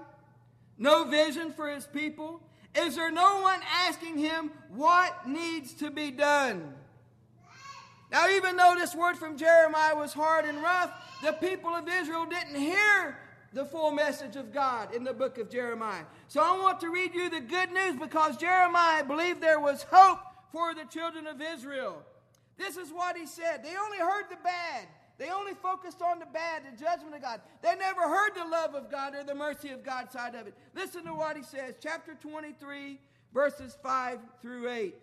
No 0.78 1.06
vision 1.06 1.52
for 1.54 1.70
his 1.70 1.86
people? 1.86 2.42
Is 2.76 2.96
there 2.96 3.12
no 3.12 3.42
one 3.42 3.60
asking 3.88 4.18
him 4.18 4.52
what 4.70 5.28
needs 5.28 5.74
to 5.76 5.90
be 5.90 6.12
done? 6.12 6.74
Now, 8.12 8.30
even 8.30 8.56
though 8.56 8.76
this 8.76 8.96
word 8.96 9.18
from 9.18 9.38
Jeremiah 9.38 9.96
was 9.96 10.14
hard 10.14 10.46
and 10.46 10.62
rough, 10.62 10.92
the 11.24 11.34
people 11.34 11.76
of 11.76 11.88
Israel 11.90 12.26
didn't 12.26 12.56
hear 12.56 13.18
the 13.54 13.66
full 13.66 13.92
message 13.92 14.36
of 14.36 14.54
God 14.54 14.94
in 14.94 15.04
the 15.04 15.14
book 15.14 15.38
of 15.38 15.50
Jeremiah. 15.50 16.04
So 16.28 16.42
I 16.42 16.58
want 16.58 16.80
to 16.82 16.90
read 16.90 17.14
you 17.14 17.30
the 17.30 17.42
good 17.42 17.72
news 17.72 17.96
because 18.00 18.38
Jeremiah 18.38 19.04
believed 19.04 19.42
there 19.42 19.60
was 19.60 19.86
hope 19.90 20.20
for 20.52 20.74
the 20.74 20.86
children 20.86 21.28
of 21.28 21.42
Israel. 21.42 22.04
This 22.58 22.78
is 22.78 22.92
what 22.92 23.18
he 23.18 23.26
said. 23.26 23.64
They 23.64 23.76
only 23.78 23.98
heard 23.98 24.26
the 24.30 24.38
bad. 24.44 24.88
They 25.18 25.30
only 25.30 25.54
focused 25.54 26.02
on 26.02 26.20
the 26.20 26.26
bad, 26.26 26.64
the 26.64 26.78
judgment 26.78 27.16
of 27.16 27.22
God. 27.22 27.42
They 27.62 27.76
never 27.76 28.02
heard 28.02 28.36
the 28.36 28.46
love 28.46 28.76
of 28.76 28.92
God 28.92 29.16
or 29.16 29.24
the 29.24 29.34
mercy 29.34 29.70
of 29.70 29.84
God 29.84 30.12
side 30.12 30.36
of 30.36 30.46
it. 30.48 30.54
Listen 30.76 31.06
to 31.06 31.14
what 31.14 31.36
he 31.36 31.44
says, 31.44 31.76
chapter 31.82 32.14
23, 32.14 33.00
verses 33.34 33.78
5 33.82 34.20
through 34.42 34.70
8. 34.70 34.96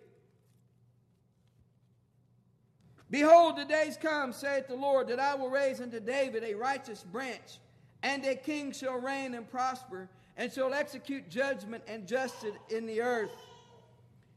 Behold, 3.09 3.57
the 3.57 3.65
days 3.65 3.97
come, 4.01 4.31
saith 4.31 4.67
the 4.67 4.75
Lord, 4.75 5.07
that 5.09 5.19
I 5.19 5.35
will 5.35 5.49
raise 5.49 5.81
unto 5.81 5.99
David 5.99 6.43
a 6.43 6.53
righteous 6.53 7.03
branch 7.03 7.59
and 8.05 8.23
a 8.23 8.35
king 8.35 8.71
shall 8.71 8.99
reign 8.99 9.33
and 9.33 9.49
prosper, 9.49 10.07
and 10.37 10.53
shall 10.53 10.75
execute 10.75 11.27
judgment 11.27 11.83
and 11.87 12.07
justice 12.07 12.53
in 12.69 12.85
the 12.85 13.01
earth. 13.01 13.31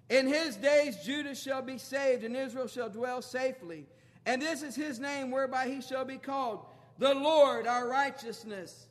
In 0.08 0.26
his 0.26 0.56
days 0.56 0.96
Judah 1.04 1.34
shall 1.34 1.62
be 1.62 1.78
saved, 1.78 2.24
and 2.24 2.36
Israel 2.36 2.66
shall 2.66 2.88
dwell 2.88 3.20
safely. 3.22 3.86
And 4.24 4.40
this 4.40 4.62
is 4.62 4.74
his 4.74 4.98
name 4.98 5.30
whereby 5.30 5.68
he 5.68 5.80
shall 5.80 6.04
be 6.04 6.18
called, 6.18 6.66
the 6.98 7.14
Lord 7.14 7.66
our 7.66 7.88
righteousness. 7.88 8.88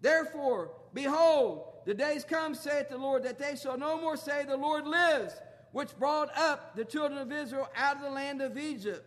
Therefore, 0.00 0.72
behold, 0.92 1.64
the 1.86 1.94
days 1.94 2.24
come, 2.24 2.54
saith 2.54 2.88
the 2.88 2.98
Lord, 2.98 3.22
that 3.24 3.38
they 3.38 3.56
shall 3.56 3.78
no 3.78 4.00
more 4.00 4.16
say, 4.16 4.44
The 4.44 4.56
Lord 4.56 4.86
lives, 4.86 5.34
which 5.72 5.96
brought 5.98 6.36
up 6.36 6.76
the 6.76 6.84
children 6.84 7.18
of 7.18 7.32
Israel 7.32 7.68
out 7.76 7.96
of 7.96 8.02
the 8.02 8.10
land 8.10 8.42
of 8.42 8.58
Egypt. 8.58 9.04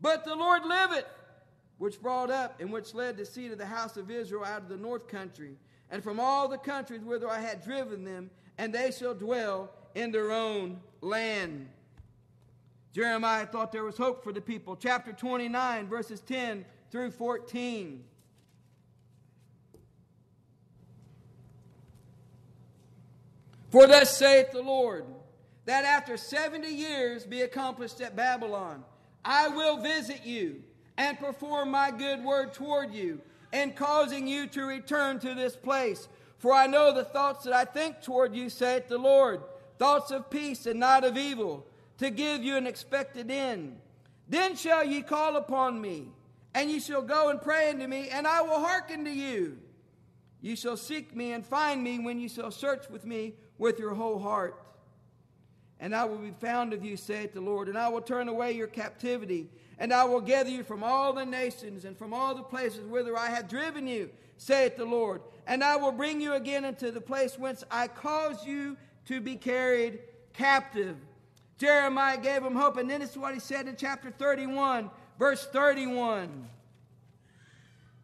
But 0.00 0.24
the 0.24 0.34
Lord 0.34 0.64
liveth 0.64 1.06
which 1.78 2.00
brought 2.00 2.30
up 2.30 2.60
and 2.60 2.72
which 2.72 2.94
led 2.94 3.16
the 3.16 3.26
seed 3.26 3.52
of 3.52 3.58
the 3.58 3.66
house 3.66 3.96
of 3.96 4.10
Israel 4.10 4.44
out 4.44 4.62
of 4.62 4.68
the 4.68 4.76
north 4.76 5.08
country, 5.08 5.56
and 5.90 6.02
from 6.02 6.20
all 6.20 6.48
the 6.48 6.58
countries 6.58 7.02
whither 7.02 7.28
I 7.28 7.40
had 7.40 7.64
driven 7.64 8.04
them, 8.04 8.30
and 8.58 8.72
they 8.72 8.90
shall 8.90 9.14
dwell 9.14 9.70
in 9.94 10.10
their 10.12 10.32
own 10.32 10.80
land. 11.00 11.68
Jeremiah 12.92 13.46
thought 13.46 13.72
there 13.72 13.84
was 13.84 13.96
hope 13.96 14.22
for 14.22 14.32
the 14.32 14.40
people. 14.40 14.76
Chapter 14.76 15.12
29, 15.12 15.88
verses 15.88 16.20
10 16.20 16.64
through 16.90 17.10
14. 17.10 18.04
For 23.70 23.88
thus 23.88 24.16
saith 24.16 24.52
the 24.52 24.62
Lord, 24.62 25.04
that 25.64 25.84
after 25.84 26.16
70 26.16 26.68
years 26.68 27.24
be 27.24 27.42
accomplished 27.42 28.00
at 28.00 28.14
Babylon, 28.14 28.84
I 29.24 29.48
will 29.48 29.78
visit 29.78 30.24
you 30.24 30.62
and 30.96 31.18
perform 31.18 31.72
my 31.72 31.90
good 31.90 32.22
word 32.22 32.52
toward 32.52 32.92
you, 32.94 33.20
and 33.52 33.74
causing 33.74 34.28
you 34.28 34.46
to 34.48 34.64
return 34.64 35.18
to 35.20 35.34
this 35.34 35.56
place. 35.56 36.08
For 36.38 36.52
I 36.52 36.68
know 36.68 36.92
the 36.92 37.04
thoughts 37.04 37.44
that 37.44 37.52
I 37.52 37.64
think 37.64 38.00
toward 38.00 38.34
you, 38.34 38.48
saith 38.48 38.86
the 38.86 38.98
Lord, 38.98 39.40
thoughts 39.78 40.10
of 40.10 40.30
peace 40.30 40.66
and 40.66 40.80
not 40.80 41.04
of 41.04 41.16
evil, 41.16 41.66
to 41.98 42.10
give 42.10 42.42
you 42.42 42.56
an 42.56 42.66
expected 42.66 43.30
end. 43.30 43.78
Then 44.28 44.56
shall 44.56 44.84
ye 44.84 45.02
call 45.02 45.36
upon 45.36 45.80
me, 45.80 46.08
and 46.54 46.70
ye 46.70 46.80
shall 46.80 47.02
go 47.02 47.30
and 47.30 47.40
pray 47.40 47.70
unto 47.70 47.86
me, 47.86 48.08
and 48.08 48.26
I 48.26 48.42
will 48.42 48.60
hearken 48.60 49.04
to 49.04 49.10
you. 49.10 49.58
You 50.40 50.56
shall 50.56 50.76
seek 50.76 51.14
me 51.16 51.32
and 51.32 51.44
find 51.44 51.82
me 51.82 51.98
when 51.98 52.20
you 52.20 52.28
shall 52.28 52.50
search 52.50 52.88
with 52.90 53.04
me 53.04 53.34
with 53.58 53.78
your 53.78 53.94
whole 53.94 54.18
heart. 54.18 54.60
And 55.80 55.94
I 55.94 56.04
will 56.04 56.18
be 56.18 56.32
found 56.40 56.72
of 56.72 56.84
you, 56.84 56.96
saith 56.96 57.34
the 57.34 57.40
Lord, 57.40 57.68
and 57.68 57.76
I 57.76 57.88
will 57.88 58.00
turn 58.00 58.28
away 58.28 58.52
your 58.52 58.66
captivity, 58.66 59.48
and 59.78 59.92
I 59.92 60.04
will 60.04 60.20
gather 60.20 60.50
you 60.50 60.62
from 60.62 60.82
all 60.84 61.12
the 61.12 61.26
nations 61.26 61.84
and 61.84 61.96
from 61.96 62.14
all 62.14 62.34
the 62.34 62.42
places 62.42 62.86
whither 62.86 63.16
I 63.16 63.28
have 63.30 63.48
driven 63.48 63.86
you, 63.86 64.10
saith 64.36 64.76
the 64.76 64.84
Lord, 64.84 65.20
and 65.46 65.62
I 65.62 65.76
will 65.76 65.92
bring 65.92 66.20
you 66.20 66.34
again 66.34 66.64
into 66.64 66.90
the 66.90 67.00
place 67.00 67.38
whence 67.38 67.64
I 67.70 67.88
caused 67.88 68.46
you 68.46 68.76
to 69.06 69.20
be 69.20 69.36
carried 69.36 70.00
captive. 70.32 70.96
Jeremiah 71.58 72.18
gave 72.18 72.42
him 72.42 72.54
hope, 72.54 72.76
and 72.76 72.90
then 72.90 73.02
is 73.02 73.16
what 73.16 73.34
he 73.34 73.40
said 73.40 73.68
in 73.68 73.76
chapter 73.76 74.10
31 74.10 74.90
verse 75.18 75.46
31. 75.46 76.48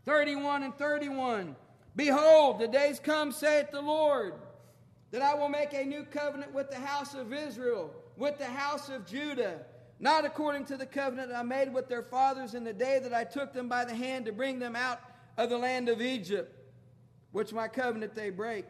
31 0.04 0.62
and 0.62 0.75
31. 0.76 1.57
Behold, 1.97 2.59
the 2.59 2.69
days 2.69 3.00
come, 3.00 3.33
saith 3.33 3.71
the 3.71 3.80
Lord, 3.80 4.35
that 5.11 5.23
I 5.23 5.35
will 5.35 5.49
make 5.49 5.73
a 5.73 5.85
new 5.85 6.04
covenant 6.04 6.54
with 6.54 6.71
the 6.71 6.76
house 6.76 7.14
of 7.14 7.33
Israel, 7.33 7.92
with 8.16 8.38
the 8.38 8.47
house 8.47 8.88
of 8.88 9.07
Judah, 9.07 9.61
not 9.99 10.25
according 10.25 10.64
to 10.66 10.76
the 10.76 10.87
covenant 10.87 11.33
I 11.33 11.42
made 11.42 11.73
with 11.73 11.88
their 11.88 12.02
fathers 12.02 12.54
in 12.54 12.64
the 12.64 12.73
day 12.73 13.00
that 13.00 13.12
I 13.12 13.25
took 13.25 13.52
them 13.52 13.69
by 13.69 13.85
the 13.85 13.95
hand 13.95 14.25
to 14.26 14.33
bring 14.33 14.59
them 14.59 14.76
out 14.76 15.00
of 15.37 15.50
the 15.50 15.59
land 15.59 15.88
of 15.88 16.00
Egypt, 16.00 16.57
which 17.33 17.52
my 17.52 17.69
covenant 17.69 18.14
they 18.14 18.30
break. 18.30 18.64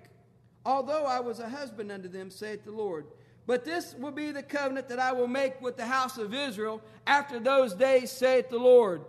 Although 0.64 1.04
I 1.04 1.20
was 1.20 1.40
a 1.40 1.48
husband 1.48 1.90
unto 1.90 2.08
them, 2.08 2.30
saith 2.30 2.64
the 2.64 2.72
Lord. 2.72 3.06
But 3.46 3.64
this 3.64 3.94
will 3.98 4.12
be 4.12 4.30
the 4.30 4.42
covenant 4.42 4.88
that 4.88 4.98
I 4.98 5.12
will 5.12 5.26
make 5.26 5.60
with 5.60 5.76
the 5.76 5.86
house 5.86 6.18
of 6.18 6.34
Israel 6.34 6.82
after 7.06 7.40
those 7.40 7.74
days, 7.74 8.10
saith 8.10 8.50
the 8.50 8.58
Lord. 8.58 9.02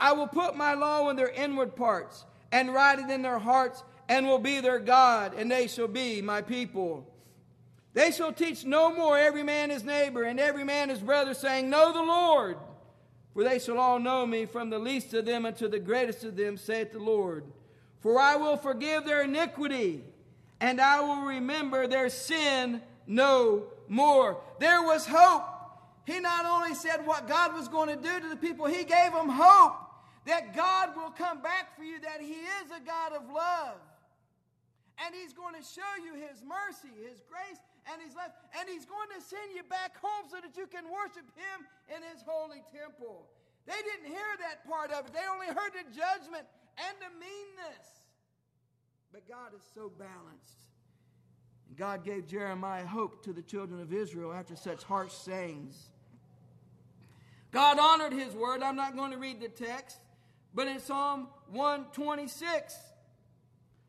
I 0.00 0.12
will 0.12 0.26
put 0.26 0.56
my 0.56 0.74
law 0.74 1.08
in 1.08 1.16
their 1.16 1.30
inward 1.30 1.74
parts, 1.74 2.24
and 2.52 2.72
write 2.72 2.98
it 2.98 3.10
in 3.10 3.22
their 3.22 3.38
hearts, 3.38 3.82
and 4.08 4.26
will 4.26 4.38
be 4.38 4.60
their 4.60 4.78
God, 4.78 5.34
and 5.34 5.50
they 5.50 5.66
shall 5.66 5.88
be 5.88 6.22
my 6.22 6.42
people. 6.42 7.06
They 7.94 8.10
shall 8.10 8.32
teach 8.32 8.64
no 8.64 8.94
more 8.94 9.18
every 9.18 9.42
man 9.42 9.70
his 9.70 9.84
neighbor, 9.84 10.22
and 10.22 10.38
every 10.38 10.64
man 10.64 10.88
his 10.88 11.00
brother, 11.00 11.34
saying, 11.34 11.68
Know 11.68 11.92
the 11.92 12.02
Lord. 12.02 12.56
For 13.34 13.44
they 13.44 13.58
shall 13.58 13.78
all 13.78 13.98
know 13.98 14.26
me, 14.26 14.46
from 14.46 14.70
the 14.70 14.78
least 14.78 15.14
of 15.14 15.24
them 15.24 15.46
unto 15.46 15.68
the 15.68 15.78
greatest 15.78 16.24
of 16.24 16.36
them, 16.36 16.56
saith 16.56 16.92
the 16.92 16.98
Lord. 16.98 17.44
For 18.00 18.20
I 18.20 18.36
will 18.36 18.56
forgive 18.56 19.04
their 19.04 19.22
iniquity, 19.22 20.04
and 20.60 20.80
I 20.80 21.00
will 21.00 21.22
remember 21.22 21.86
their 21.86 22.08
sin 22.08 22.82
no 23.06 23.64
more. 23.88 24.40
There 24.58 24.82
was 24.82 25.06
hope. 25.06 25.44
He 26.04 26.20
not 26.20 26.46
only 26.46 26.74
said 26.74 27.04
what 27.04 27.28
God 27.28 27.54
was 27.54 27.68
going 27.68 27.88
to 27.88 28.00
do 28.00 28.20
to 28.20 28.28
the 28.28 28.36
people, 28.36 28.66
he 28.66 28.84
gave 28.84 29.12
them 29.12 29.28
hope 29.28 29.76
that 30.26 30.56
God 30.56 30.96
will 30.96 31.10
come 31.10 31.42
back 31.42 31.76
for 31.76 31.84
you, 31.84 32.00
that 32.00 32.20
he 32.20 32.36
is 32.60 32.68
a 32.72 32.80
God 32.84 33.12
of 33.12 33.28
love. 33.32 33.80
And 35.04 35.14
he's 35.14 35.32
going 35.32 35.54
to 35.54 35.62
show 35.62 35.88
you 36.02 36.18
his 36.18 36.42
mercy, 36.42 36.90
his 37.06 37.22
grace, 37.30 37.62
and 37.86 38.02
his 38.02 38.18
love. 38.18 38.34
And 38.58 38.66
he's 38.68 38.84
going 38.84 39.08
to 39.14 39.20
send 39.22 39.54
you 39.54 39.62
back 39.68 39.94
home 40.02 40.26
so 40.26 40.42
that 40.42 40.58
you 40.58 40.66
can 40.66 40.90
worship 40.90 41.24
him 41.38 41.64
in 41.86 42.02
his 42.10 42.20
holy 42.26 42.66
temple. 42.68 43.30
They 43.64 43.78
didn't 43.84 44.10
hear 44.10 44.32
that 44.42 44.66
part 44.66 44.90
of 44.90 45.06
it. 45.06 45.12
They 45.14 45.28
only 45.30 45.48
heard 45.48 45.70
the 45.76 45.86
judgment 45.92 46.48
and 46.76 46.94
the 46.98 47.12
meanness. 47.14 48.07
But 49.12 49.28
God 49.28 49.54
is 49.56 49.62
so 49.74 49.90
balanced. 49.98 50.68
And 51.68 51.76
God 51.76 52.04
gave 52.04 52.26
Jeremiah 52.26 52.86
hope 52.86 53.22
to 53.24 53.32
the 53.32 53.42
children 53.42 53.80
of 53.80 53.92
Israel 53.92 54.32
after 54.32 54.56
such 54.56 54.82
harsh 54.82 55.12
sayings. 55.12 55.90
God 57.50 57.78
honored 57.78 58.12
his 58.12 58.34
word. 58.34 58.62
I'm 58.62 58.76
not 58.76 58.96
going 58.96 59.12
to 59.12 59.18
read 59.18 59.40
the 59.40 59.48
text, 59.48 59.98
but 60.54 60.68
in 60.68 60.78
Psalm 60.80 61.28
126, 61.50 62.76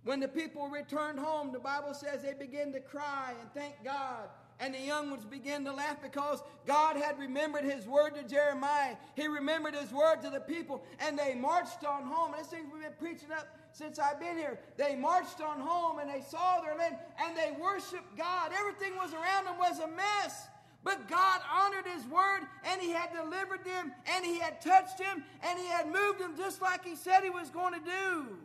when 0.03 0.19
the 0.19 0.27
people 0.27 0.69
returned 0.69 1.19
home, 1.19 1.51
the 1.51 1.59
Bible 1.59 1.93
says 1.93 2.21
they 2.21 2.33
began 2.33 2.71
to 2.71 2.79
cry 2.79 3.33
and 3.39 3.49
thank 3.53 3.83
God. 3.83 4.29
And 4.59 4.73
the 4.73 4.79
young 4.79 5.09
ones 5.09 5.23
began 5.23 5.63
to 5.65 5.71
laugh 5.71 6.01
because 6.01 6.43
God 6.65 6.97
had 6.97 7.17
remembered 7.17 7.63
his 7.63 7.87
word 7.87 8.15
to 8.15 8.23
Jeremiah. 8.23 8.97
He 9.15 9.27
remembered 9.27 9.73
his 9.73 9.91
word 9.91 10.21
to 10.23 10.29
the 10.29 10.41
people, 10.41 10.83
and 10.99 11.17
they 11.17 11.33
marched 11.33 11.85
on 11.85 12.03
home. 12.03 12.33
And 12.33 12.43
this 12.43 12.51
thing 12.51 12.65
we've 12.71 12.81
been 12.81 12.91
preaching 12.99 13.31
up 13.31 13.47
since 13.71 13.99
I've 13.99 14.19
been 14.19 14.37
here. 14.37 14.59
They 14.77 14.95
marched 14.95 15.41
on 15.41 15.59
home 15.59 15.99
and 15.99 16.09
they 16.09 16.21
saw 16.21 16.61
their 16.61 16.75
land 16.75 16.97
and 17.23 17.37
they 17.37 17.55
worshiped 17.59 18.17
God. 18.17 18.51
Everything 18.57 18.95
was 18.97 19.13
around 19.13 19.45
them 19.45 19.57
was 19.57 19.79
a 19.79 19.87
mess. 19.87 20.47
But 20.83 21.07
God 21.07 21.41
honored 21.51 21.85
His 21.85 22.05
word 22.07 22.41
and 22.65 22.81
He 22.81 22.91
had 22.91 23.13
delivered 23.13 23.63
them 23.65 23.93
and 24.13 24.25
He 24.25 24.39
had 24.39 24.61
touched 24.61 24.97
them 24.97 25.23
and 25.43 25.59
He 25.59 25.67
had 25.67 25.87
moved 25.87 26.19
them 26.19 26.35
just 26.37 26.61
like 26.61 26.83
He 26.83 26.95
said 26.95 27.23
He 27.23 27.29
was 27.29 27.49
going 27.49 27.73
to 27.73 27.79
do. 27.79 28.37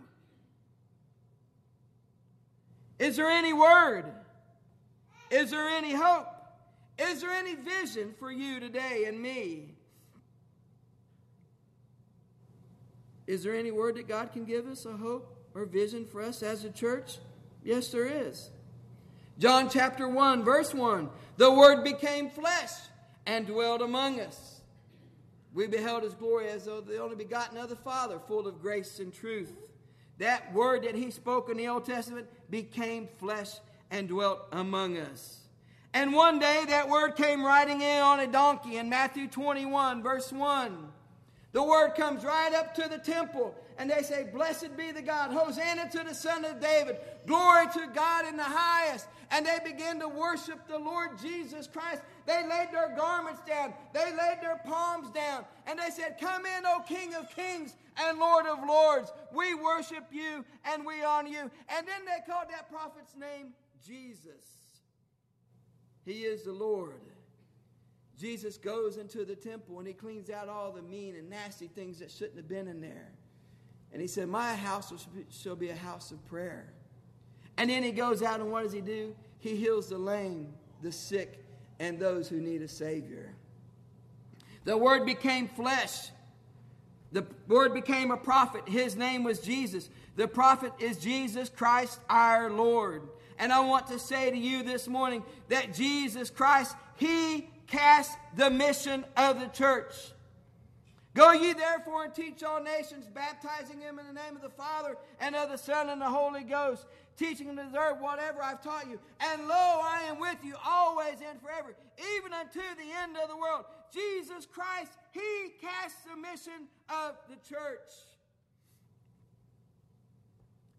Is 2.98 3.16
there 3.16 3.30
any 3.30 3.52
word? 3.52 4.04
Is 5.34 5.50
there 5.50 5.68
any 5.68 5.92
hope? 5.92 6.28
Is 6.96 7.20
there 7.20 7.32
any 7.32 7.56
vision 7.56 8.14
for 8.20 8.30
you 8.30 8.60
today 8.60 9.06
and 9.08 9.20
me? 9.20 9.74
Is 13.26 13.42
there 13.42 13.56
any 13.56 13.72
word 13.72 13.96
that 13.96 14.06
God 14.06 14.32
can 14.32 14.44
give 14.44 14.68
us, 14.68 14.86
a 14.86 14.92
hope 14.92 15.36
or 15.52 15.64
vision 15.64 16.06
for 16.06 16.22
us 16.22 16.44
as 16.44 16.62
a 16.62 16.70
church? 16.70 17.18
Yes, 17.64 17.88
there 17.88 18.06
is. 18.06 18.50
John 19.40 19.68
chapter 19.68 20.08
1, 20.08 20.44
verse 20.44 20.72
1 20.72 21.10
The 21.36 21.50
Word 21.50 21.82
became 21.82 22.30
flesh 22.30 22.70
and 23.26 23.44
dwelled 23.44 23.82
among 23.82 24.20
us. 24.20 24.60
We 25.52 25.66
beheld 25.66 26.04
his 26.04 26.14
glory 26.14 26.48
as 26.48 26.66
though 26.66 26.80
the 26.80 27.02
only 27.02 27.16
begotten 27.16 27.58
of 27.58 27.70
the 27.70 27.76
Father, 27.76 28.20
full 28.28 28.46
of 28.46 28.62
grace 28.62 29.00
and 29.00 29.12
truth. 29.12 29.52
That 30.18 30.54
word 30.54 30.84
that 30.84 30.94
he 30.94 31.10
spoke 31.10 31.50
in 31.50 31.56
the 31.56 31.66
Old 31.66 31.86
Testament 31.86 32.28
became 32.50 33.08
flesh 33.18 33.50
and 33.94 34.08
dwelt 34.08 34.40
among 34.50 34.98
us. 34.98 35.38
And 35.94 36.12
one 36.12 36.40
day 36.40 36.64
that 36.66 36.88
word 36.88 37.14
came 37.14 37.44
riding 37.44 37.80
in 37.80 38.02
on 38.02 38.18
a 38.18 38.26
donkey 38.26 38.76
in 38.76 38.88
Matthew 38.88 39.28
21, 39.28 40.02
verse 40.02 40.32
1. 40.32 40.88
The 41.52 41.62
word 41.62 41.94
comes 41.94 42.24
right 42.24 42.52
up 42.52 42.74
to 42.74 42.88
the 42.88 42.98
temple, 42.98 43.54
and 43.78 43.88
they 43.88 44.02
say, 44.02 44.28
Blessed 44.34 44.76
be 44.76 44.90
the 44.90 45.00
God, 45.00 45.30
Hosanna 45.30 45.88
to 45.92 46.02
the 46.02 46.12
Son 46.12 46.44
of 46.44 46.60
David, 46.60 46.96
glory 47.28 47.66
to 47.74 47.88
God 47.94 48.26
in 48.26 48.36
the 48.36 48.42
highest. 48.42 49.06
And 49.30 49.46
they 49.46 49.58
begin 49.64 50.00
to 50.00 50.08
worship 50.08 50.66
the 50.66 50.78
Lord 50.78 51.10
Jesus 51.22 51.68
Christ. 51.68 52.02
They 52.26 52.42
laid 52.48 52.68
their 52.72 52.96
garments 52.96 53.42
down, 53.46 53.74
they 53.92 54.10
laid 54.10 54.38
their 54.42 54.60
palms 54.66 55.08
down, 55.12 55.44
and 55.68 55.78
they 55.78 55.90
said, 55.90 56.16
Come 56.20 56.44
in, 56.44 56.66
O 56.66 56.82
King 56.88 57.14
of 57.14 57.30
kings 57.30 57.76
and 57.96 58.18
Lord 58.18 58.46
of 58.46 58.58
lords. 58.66 59.12
We 59.32 59.54
worship 59.54 60.06
you 60.10 60.44
and 60.64 60.84
we 60.84 61.04
honor 61.04 61.28
you. 61.28 61.50
And 61.68 61.86
then 61.86 62.04
they 62.04 62.32
called 62.32 62.48
that 62.50 62.68
prophet's 62.68 63.14
name 63.16 63.52
Jesus. 63.86 64.44
He 66.04 66.22
is 66.24 66.42
the 66.42 66.52
Lord. 66.52 67.00
Jesus 68.18 68.56
goes 68.56 68.96
into 68.96 69.24
the 69.24 69.34
temple 69.34 69.78
and 69.78 69.88
he 69.88 69.94
cleans 69.94 70.30
out 70.30 70.48
all 70.48 70.70
the 70.70 70.82
mean 70.82 71.16
and 71.16 71.28
nasty 71.28 71.66
things 71.66 71.98
that 71.98 72.10
shouldn't 72.10 72.36
have 72.36 72.48
been 72.48 72.68
in 72.68 72.80
there. 72.80 73.10
And 73.92 74.00
he 74.00 74.08
said, 74.08 74.28
My 74.28 74.54
house 74.54 74.92
shall 75.30 75.56
be 75.56 75.70
a 75.70 75.76
house 75.76 76.10
of 76.10 76.24
prayer. 76.26 76.72
And 77.56 77.70
then 77.70 77.82
he 77.82 77.92
goes 77.92 78.22
out 78.22 78.40
and 78.40 78.50
what 78.50 78.64
does 78.64 78.72
he 78.72 78.80
do? 78.80 79.14
He 79.38 79.56
heals 79.56 79.88
the 79.88 79.98
lame, 79.98 80.52
the 80.82 80.92
sick, 80.92 81.44
and 81.78 81.98
those 81.98 82.28
who 82.28 82.40
need 82.40 82.62
a 82.62 82.68
Savior. 82.68 83.34
The 84.64 84.76
Word 84.76 85.04
became 85.04 85.48
flesh. 85.48 86.10
The 87.12 87.26
Word 87.46 87.74
became 87.74 88.10
a 88.10 88.16
prophet. 88.16 88.68
His 88.68 88.96
name 88.96 89.22
was 89.22 89.40
Jesus. 89.40 89.88
The 90.16 90.26
prophet 90.26 90.72
is 90.78 90.98
Jesus 90.98 91.48
Christ 91.48 92.00
our 92.08 92.50
Lord. 92.50 93.02
And 93.38 93.52
I 93.52 93.60
want 93.60 93.88
to 93.88 93.98
say 93.98 94.30
to 94.30 94.36
you 94.36 94.62
this 94.62 94.88
morning 94.88 95.22
that 95.48 95.74
Jesus 95.74 96.30
Christ, 96.30 96.74
He 96.96 97.48
cast 97.66 98.16
the 98.36 98.50
mission 98.50 99.04
of 99.16 99.40
the 99.40 99.46
church. 99.46 99.94
Go 101.14 101.30
ye 101.30 101.52
therefore 101.52 102.04
and 102.04 102.14
teach 102.14 102.42
all 102.42 102.60
nations, 102.60 103.06
baptizing 103.14 103.78
them 103.78 104.00
in 104.00 104.06
the 104.06 104.12
name 104.12 104.34
of 104.34 104.42
the 104.42 104.48
Father 104.48 104.96
and 105.20 105.36
of 105.36 105.48
the 105.48 105.56
Son 105.56 105.88
and 105.88 106.00
the 106.00 106.10
Holy 106.10 106.42
Ghost, 106.42 106.86
teaching 107.16 107.46
them 107.46 107.56
to 107.56 107.62
observe 107.62 108.00
whatever 108.00 108.42
I've 108.42 108.60
taught 108.60 108.90
you. 108.90 108.98
And 109.20 109.46
lo, 109.46 109.54
I 109.54 110.06
am 110.08 110.18
with 110.18 110.38
you 110.42 110.54
always 110.66 111.18
and 111.28 111.40
forever, 111.40 111.76
even 112.16 112.32
unto 112.32 112.58
the 112.58 112.92
end 113.02 113.16
of 113.16 113.28
the 113.28 113.36
world. 113.36 113.64
Jesus 113.92 114.44
Christ, 114.46 114.92
He 115.12 115.52
cast 115.60 115.96
the 116.04 116.20
mission 116.20 116.66
of 116.88 117.14
the 117.28 117.36
church. 117.48 117.90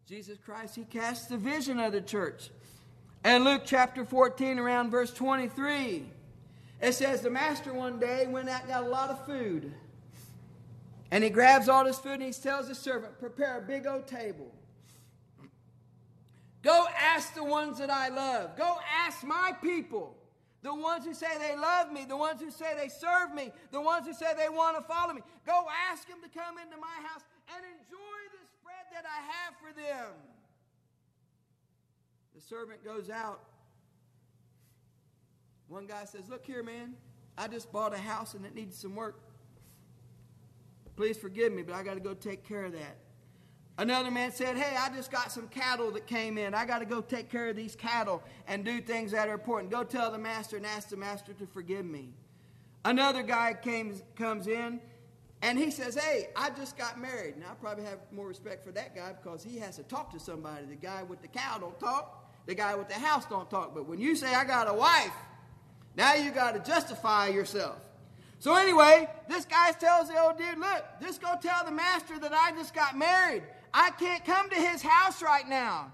Jesus 0.08 0.38
Christ, 0.46 0.76
He 0.76 0.84
casts 0.84 1.28
the 1.28 1.38
vision 1.38 1.80
of 1.80 1.92
the 1.92 2.02
church. 2.02 2.50
And 3.24 3.44
Luke 3.44 3.64
chapter 3.66 4.06
14, 4.06 4.60
around 4.60 4.92
verse 4.92 5.12
23. 5.12 6.06
It 6.82 6.94
says 6.94 7.22
the 7.22 7.30
master 7.32 7.74
one 7.74 8.00
day 8.00 8.28
went 8.28 8.48
out 8.48 8.62
and 8.62 8.70
got 8.70 8.84
a 8.84 8.88
lot 8.88 9.10
of 9.10 9.26
food. 9.26 9.74
And 11.10 11.24
he 11.24 11.30
grabs 11.30 11.70
all 11.70 11.86
this 11.86 11.98
food 11.98 12.14
and 12.14 12.24
he 12.24 12.32
tells 12.32 12.68
the 12.68 12.76
servant, 12.76 13.18
Prepare 13.20 13.60
a 13.60 13.62
big 13.62 13.88
old 13.88 14.06
table. 14.06 14.52
Go 16.62 16.86
ask 17.00 17.34
the 17.34 17.44
ones 17.44 17.78
that 17.78 17.90
I 17.90 18.10
love. 18.10 18.58
Go 18.58 18.78
ask 19.06 19.24
my 19.24 19.54
people, 19.62 20.16
the 20.62 20.74
ones 20.74 21.06
who 21.06 21.14
say 21.14 21.38
they 21.40 21.56
love 21.56 21.92
me, 21.92 22.06
the 22.06 22.18
ones 22.18 22.42
who 22.42 22.52
say 22.52 22.74
they 22.76 22.90
serve 22.90 23.34
me, 23.34 23.52
the 23.72 23.82
ones 23.82 24.08
who 24.08 24.14
say 24.14 24.34
they 24.36 24.50
want 24.50 24.76
to 24.78 24.84
follow 24.84 25.14
me. 25.14 25.22
Go 25.46 25.66
ask 25.92 26.08
them 26.08 26.18
to 26.22 26.30
come 26.30 26.58
into 26.58 26.78
my 26.78 27.08
house 27.08 27.22
and 27.56 27.64
enjoy 27.66 28.20
this 28.34 28.45
that 28.96 29.04
I 29.06 29.22
have 29.44 29.56
for 29.60 29.74
them. 29.76 30.14
The 32.34 32.40
servant 32.40 32.82
goes 32.84 33.10
out. 33.10 33.42
One 35.68 35.86
guy 35.86 36.06
says, 36.06 36.30
Look 36.30 36.46
here, 36.46 36.64
man. 36.64 36.96
I 37.38 37.50
just 37.50 37.74
bought 37.74 37.94
a 37.94 37.98
house 37.98 38.36
and 38.36 38.46
it 38.46 38.56
needs 38.56 38.78
some 38.78 38.96
work. 38.96 39.20
Please 40.96 41.18
forgive 41.18 41.52
me, 41.52 41.62
but 41.62 41.76
I 41.76 41.84
got 41.84 41.96
to 41.96 42.00
go 42.00 42.14
take 42.14 42.48
care 42.48 42.64
of 42.64 42.72
that. 42.72 42.96
Another 43.78 44.12
man 44.12 44.32
said, 44.32 44.56
Hey, 44.56 44.78
I 44.78 44.88
just 44.96 45.12
got 45.12 45.30
some 45.30 45.50
cattle 45.50 45.92
that 45.92 46.08
came 46.08 46.38
in. 46.38 46.54
I 46.54 46.66
got 46.66 46.80
to 46.80 46.86
go 46.86 47.02
take 47.02 47.30
care 47.30 47.50
of 47.50 47.58
these 47.58 47.76
cattle 47.76 48.24
and 48.48 48.64
do 48.64 48.80
things 48.80 49.12
that 49.12 49.28
are 49.28 49.34
important. 49.34 49.72
Go 49.72 49.84
tell 49.84 50.10
the 50.10 50.18
master 50.18 50.56
and 50.56 50.66
ask 50.66 50.88
the 50.88 50.96
master 50.96 51.34
to 51.34 51.46
forgive 51.48 51.86
me. 51.86 52.14
Another 52.86 53.24
guy 53.24 53.56
came, 53.62 53.94
comes 54.16 54.48
in 54.48 54.80
and 55.46 55.60
he 55.60 55.70
says, 55.70 55.94
Hey, 55.94 56.30
I 56.36 56.50
just 56.50 56.76
got 56.76 57.00
married. 57.00 57.38
Now, 57.38 57.52
I 57.52 57.54
probably 57.54 57.84
have 57.84 58.00
more 58.12 58.28
respect 58.28 58.66
for 58.66 58.72
that 58.72 58.96
guy 58.96 59.14
because 59.14 59.44
he 59.44 59.60
has 59.60 59.76
to 59.76 59.84
talk 59.84 60.12
to 60.14 60.20
somebody. 60.20 60.66
The 60.66 60.76
guy 60.76 61.04
with 61.04 61.22
the 61.22 61.28
cow 61.28 61.60
don't 61.60 61.80
talk, 61.80 62.34
the 62.48 62.56
guy 62.56 62.74
with 62.74 62.88
the 62.88 62.96
house 62.96 63.28
don't 63.28 63.48
talk. 63.48 63.76
But 63.76 63.88
when 63.88 64.00
you 64.00 64.16
say, 64.16 64.34
I 64.34 64.44
got 64.44 64.68
a 64.68 64.74
wife, 64.74 65.14
now 65.96 66.16
you 66.16 66.32
got 66.32 66.56
to 66.56 66.72
justify 66.72 67.28
yourself. 67.28 67.78
So, 68.40 68.56
anyway, 68.56 69.08
this 69.30 69.46
guy 69.46 69.72
tells 69.74 70.08
the 70.10 70.20
old 70.20 70.40
dude, 70.40 70.58
Look, 70.58 70.84
just 71.00 71.22
go 71.22 71.36
tell 71.40 71.64
the 71.64 71.72
master 71.72 72.18
that 72.18 72.34
I 72.34 72.52
just 72.54 72.74
got 72.74 72.98
married. 72.98 73.44
I 73.72 73.92
can't 73.92 74.26
come 74.26 74.50
to 74.50 74.56
his 74.56 74.82
house 74.82 75.22
right 75.22 75.48
now. 75.48 75.92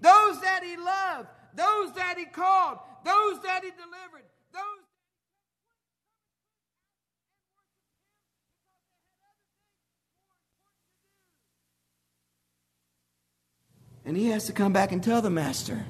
Those 0.00 0.40
that 0.40 0.64
he 0.64 0.76
loved, 0.76 1.28
those 1.54 1.92
that 1.94 2.16
he 2.18 2.24
called, 2.24 2.78
those 3.04 3.40
that 3.42 3.62
he 3.62 3.70
delivered, 3.70 4.24
those 4.52 4.88
And 14.08 14.16
he 14.16 14.30
has 14.30 14.46
to 14.46 14.52
come 14.52 14.72
back 14.72 14.90
and 14.90 15.04
tell 15.04 15.22
the 15.22 15.30
master, 15.30 15.84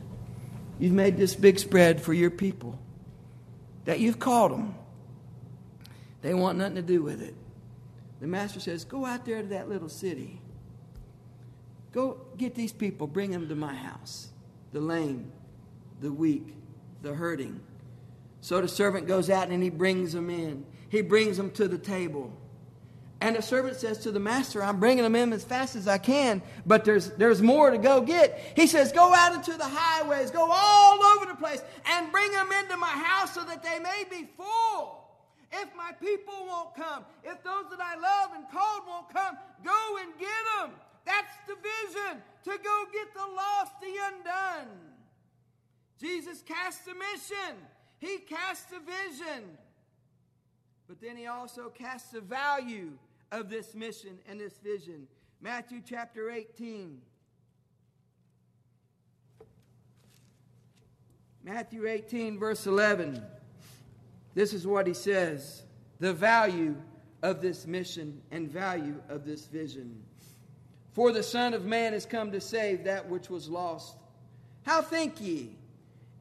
You've 0.78 0.92
made 0.92 1.16
this 1.16 1.34
big 1.34 1.58
spread 1.58 2.02
for 2.02 2.12
your 2.12 2.30
people, 2.30 2.78
that 3.86 3.98
you've 3.98 4.18
called 4.18 4.52
them. 4.52 4.74
They 6.20 6.34
want 6.34 6.58
nothing 6.58 6.76
to 6.76 6.82
do 6.82 7.02
with 7.02 7.22
it. 7.22 7.34
The 8.20 8.26
master 8.26 8.60
says, 8.60 8.84
Go 8.84 9.06
out 9.06 9.24
there 9.24 9.40
to 9.40 9.48
that 9.48 9.70
little 9.70 9.88
city 9.88 10.42
Go 11.92 12.18
get 12.36 12.54
these 12.54 12.72
people, 12.72 13.06
bring 13.06 13.30
them 13.30 13.48
to 13.48 13.54
my 13.54 13.74
house 13.74 14.28
the 14.72 14.80
lame, 14.80 15.32
the 16.00 16.12
weak, 16.12 16.54
the 17.02 17.14
hurting. 17.14 17.60
So 18.42 18.60
the 18.60 18.68
servant 18.68 19.08
goes 19.08 19.30
out 19.30 19.48
and 19.48 19.62
he 19.62 19.70
brings 19.70 20.12
them 20.12 20.28
in. 20.28 20.64
He 20.90 21.00
brings 21.00 21.38
them 21.38 21.50
to 21.52 21.66
the 21.66 21.78
table. 21.78 22.32
And 23.20 23.34
the 23.34 23.42
servant 23.42 23.76
says 23.76 23.98
to 23.98 24.12
the 24.12 24.20
master, 24.20 24.62
I'm 24.62 24.78
bringing 24.78 25.02
them 25.02 25.16
in 25.16 25.32
as 25.32 25.42
fast 25.42 25.74
as 25.74 25.88
I 25.88 25.98
can, 25.98 26.40
but 26.64 26.84
there's, 26.84 27.10
there's 27.12 27.42
more 27.42 27.70
to 27.70 27.78
go 27.78 28.00
get. 28.00 28.52
He 28.54 28.68
says, 28.68 28.92
Go 28.92 29.12
out 29.12 29.34
into 29.34 29.54
the 29.54 29.66
highways, 29.66 30.30
go 30.30 30.48
all 30.50 31.02
over 31.02 31.26
the 31.26 31.34
place, 31.34 31.60
and 31.86 32.12
bring 32.12 32.30
them 32.30 32.48
into 32.62 32.76
my 32.76 32.86
house 32.86 33.34
so 33.34 33.42
that 33.44 33.62
they 33.62 33.80
may 33.80 34.04
be 34.08 34.28
full. 34.36 35.04
If 35.50 35.74
my 35.76 35.92
people 36.00 36.46
won't 36.46 36.76
come, 36.76 37.04
if 37.24 37.42
those 37.42 37.64
that 37.70 37.80
I 37.80 37.96
love 37.96 38.30
and 38.36 38.44
called 38.52 38.82
won't 38.86 39.12
come, 39.12 39.36
go 39.64 39.96
and 40.00 40.12
get 40.18 40.28
them. 40.60 40.70
That's 41.04 41.34
the 41.48 41.54
vision 41.54 42.22
to 42.44 42.50
go 42.50 42.84
get 42.92 43.14
the 43.14 43.26
lost, 43.34 43.72
the 43.80 43.94
undone. 44.12 44.68
Jesus 45.98 46.42
cast 46.42 46.86
a 46.86 46.94
mission, 46.94 47.56
He 47.98 48.18
cast 48.18 48.68
a 48.72 48.78
vision. 48.78 49.44
But 50.86 51.00
then 51.00 51.16
He 51.16 51.26
also 51.26 51.70
casts 51.70 52.14
a 52.14 52.20
value 52.20 52.92
of 53.30 53.50
this 53.50 53.74
mission 53.74 54.18
and 54.28 54.40
this 54.40 54.58
vision. 54.58 55.06
Matthew 55.40 55.82
chapter 55.84 56.30
18. 56.30 57.00
Matthew 61.44 61.86
18, 61.86 62.38
verse 62.38 62.66
11. 62.66 63.22
This 64.34 64.52
is 64.52 64.66
what 64.66 64.86
he 64.86 64.94
says 64.94 65.62
the 66.00 66.12
value 66.12 66.76
of 67.22 67.40
this 67.40 67.66
mission 67.66 68.20
and 68.30 68.48
value 68.50 69.00
of 69.08 69.24
this 69.24 69.46
vision. 69.46 70.02
For 70.92 71.12
the 71.12 71.22
Son 71.22 71.54
of 71.54 71.64
Man 71.64 71.94
is 71.94 72.06
come 72.06 72.32
to 72.32 72.40
save 72.40 72.84
that 72.84 73.08
which 73.08 73.30
was 73.30 73.48
lost. 73.48 73.96
How 74.64 74.82
think 74.82 75.20
ye? 75.20 75.56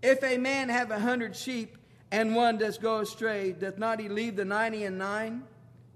If 0.02 0.24
a 0.24 0.38
man 0.38 0.70
have 0.70 0.92
a 0.92 1.00
hundred 1.00 1.36
sheep, 1.36 1.78
and 2.12 2.36
one 2.36 2.58
does 2.58 2.78
go 2.78 3.00
astray, 3.00 3.52
doth 3.52 3.78
not 3.78 4.00
he 4.00 4.08
leave 4.08 4.36
the 4.36 4.46
ninety 4.46 4.84
and 4.84 4.98
nine, 4.98 5.44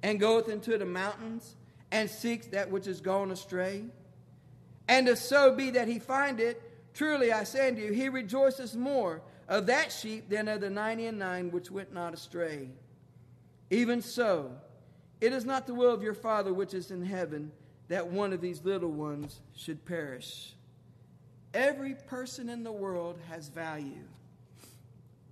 and 0.04 0.20
goeth 0.20 0.50
into 0.50 0.78
the 0.78 0.86
mountains, 0.86 1.56
and 1.92 2.10
seeks 2.10 2.48
that 2.48 2.72
which 2.72 2.88
is 2.88 3.02
gone 3.02 3.32
astray? 3.32 3.84
And 4.88 5.08
if 5.08 5.18
so 5.18 5.56
be 5.56 5.72
that 5.72 5.88
he 5.88 6.00
find 6.00 6.40
it, 6.40 6.62
truly 6.94 7.32
I 7.32 7.44
say 7.44 7.70
unto 7.70 7.82
you, 7.82 7.92
he 7.92 8.10
rejoices 8.10 8.76
more 8.76 9.22
of 9.48 9.68
that 9.68 9.92
sheep 9.92 10.30
than 10.30 10.48
of 10.48 10.62
the 10.62 10.70
ninety 10.70 11.06
and 11.06 11.20
nine 11.20 11.52
which 11.52 11.70
went 11.70 11.94
not 11.94 12.14
astray. 12.14 12.70
Even 13.70 14.02
so, 14.02 14.52
it 15.20 15.34
is 15.34 15.46
not 15.46 15.68
the 15.68 15.74
will 15.74 15.94
of 15.94 16.04
your 16.04 16.14
Father 16.14 16.54
which 16.54 16.74
is 16.74 16.92
in 16.92 17.04
heaven 17.04 17.52
that 17.90 18.08
one 18.08 18.34
of 18.34 18.42
these 18.42 18.64
little 18.64 18.90
ones 18.90 19.42
should 19.56 19.86
perish. 19.86 20.54
Every 21.54 21.96
person 22.08 22.50
in 22.50 22.64
the 22.64 22.72
world 22.72 23.20
has 23.30 23.50
value. 23.50 24.08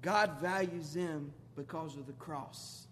God 0.02 0.40
values 0.42 0.94
them 0.94 1.34
because 1.56 1.96
of 1.96 2.06
the 2.06 2.14
cross. 2.14 2.88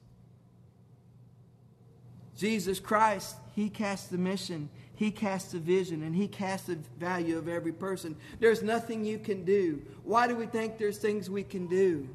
Jesus 2.38 2.80
Christ, 2.80 3.36
He 3.56 3.70
cast 3.70 4.12
the 4.12 4.18
mission, 4.18 4.70
He 4.96 5.12
cast 5.12 5.52
the 5.52 5.60
vision, 5.60 6.04
and 6.04 6.16
He 6.16 6.28
cast 6.28 6.68
the 6.68 6.78
value 7.00 7.38
of 7.38 7.48
every 7.48 7.74
person. 7.74 8.16
There's 8.40 8.62
nothing 8.62 9.04
you 9.04 9.18
can 9.18 9.44
do. 9.44 9.82
Why 10.04 10.28
do 10.28 10.36
we 10.36 10.46
think 10.46 10.78
there's 10.78 11.00
things 11.00 11.30
we 11.30 11.44
can 11.44 11.68
do? 11.68 12.08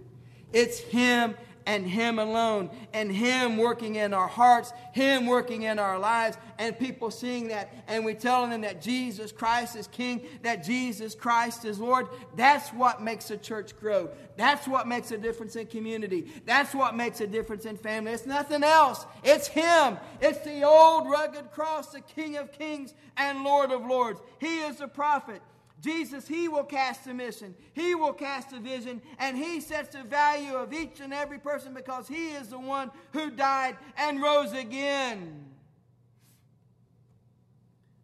It's 0.53 0.79
Him 0.79 1.35
and 1.67 1.87
Him 1.87 2.19
alone, 2.19 2.71
and 2.93 3.11
Him 3.11 3.57
working 3.57 3.97
in 3.97 4.13
our 4.13 4.29
hearts, 4.29 4.73
Him 4.93 5.27
working 5.27 5.63
in 5.63 5.79
our 5.79 5.99
lives, 5.99 6.37
and 6.59 6.79
people 6.79 7.11
seeing 7.11 7.49
that, 7.49 7.73
and 7.89 8.05
we 8.05 8.15
telling 8.15 8.51
them 8.51 8.63
that 8.63 8.81
Jesus 8.81 9.33
Christ 9.33 9.77
is 9.77 9.87
King, 9.89 10.23
that 10.43 10.65
Jesus 10.65 11.15
Christ 11.15 11.65
is 11.65 11.79
Lord. 11.79 12.09
That's 12.37 12.69
what 12.71 13.03
makes 13.03 13.31
a 13.31 13.37
church 13.37 13.79
grow. 13.79 14.11
That's 14.37 14.67
what 14.67 14.89
makes 14.89 15.11
a 15.11 15.19
difference 15.19 15.57
in 15.57 15.67
community. 15.67 16.33
That's 16.47 16.75
what 16.75 16.95
makes 16.95 17.21
a 17.21 17.27
difference 17.27 17.67
in 17.67 17.77
family. 17.77 18.13
It's 18.13 18.27
nothing 18.27 18.63
else. 18.63 19.07
It's 19.23 19.47
Him. 19.47 19.99
It's 20.21 20.41
the 20.41 20.63
old 20.65 21.09
rugged 21.09 21.51
cross, 21.53 21.93
the 21.93 22.01
King 22.01 22.37
of 22.37 22.53
Kings 22.53 22.95
and 23.17 23.45
Lord 23.45 23.71
of 23.71 23.85
Lords. 23.85 24.21
He 24.39 24.61
is 24.61 24.77
the 24.77 24.89
prophet. 24.89 25.43
Jesus, 25.83 26.29
He 26.29 26.47
will 26.47 26.63
cast 26.63 27.07
a 27.09 27.15
mission, 27.15 27.55
He 27.75 27.95
will 27.95 28.13
cast 28.13 28.53
a 28.53 28.61
vision, 28.61 29.03
and 29.19 29.37
He 29.37 29.61
sets 29.61 29.95
the 29.95 30.05
value 30.05 30.55
of 30.55 30.73
each 30.73 31.01
and 31.01 31.13
every 31.13 31.39
person 31.39 31.75
because 31.75 32.07
He 32.07 32.31
is 32.31 32.49
the 32.49 32.59
one 32.59 32.91
who 33.13 33.31
died 33.31 33.77
and 33.97 34.23
rose 34.23 34.53
again. 34.53 35.45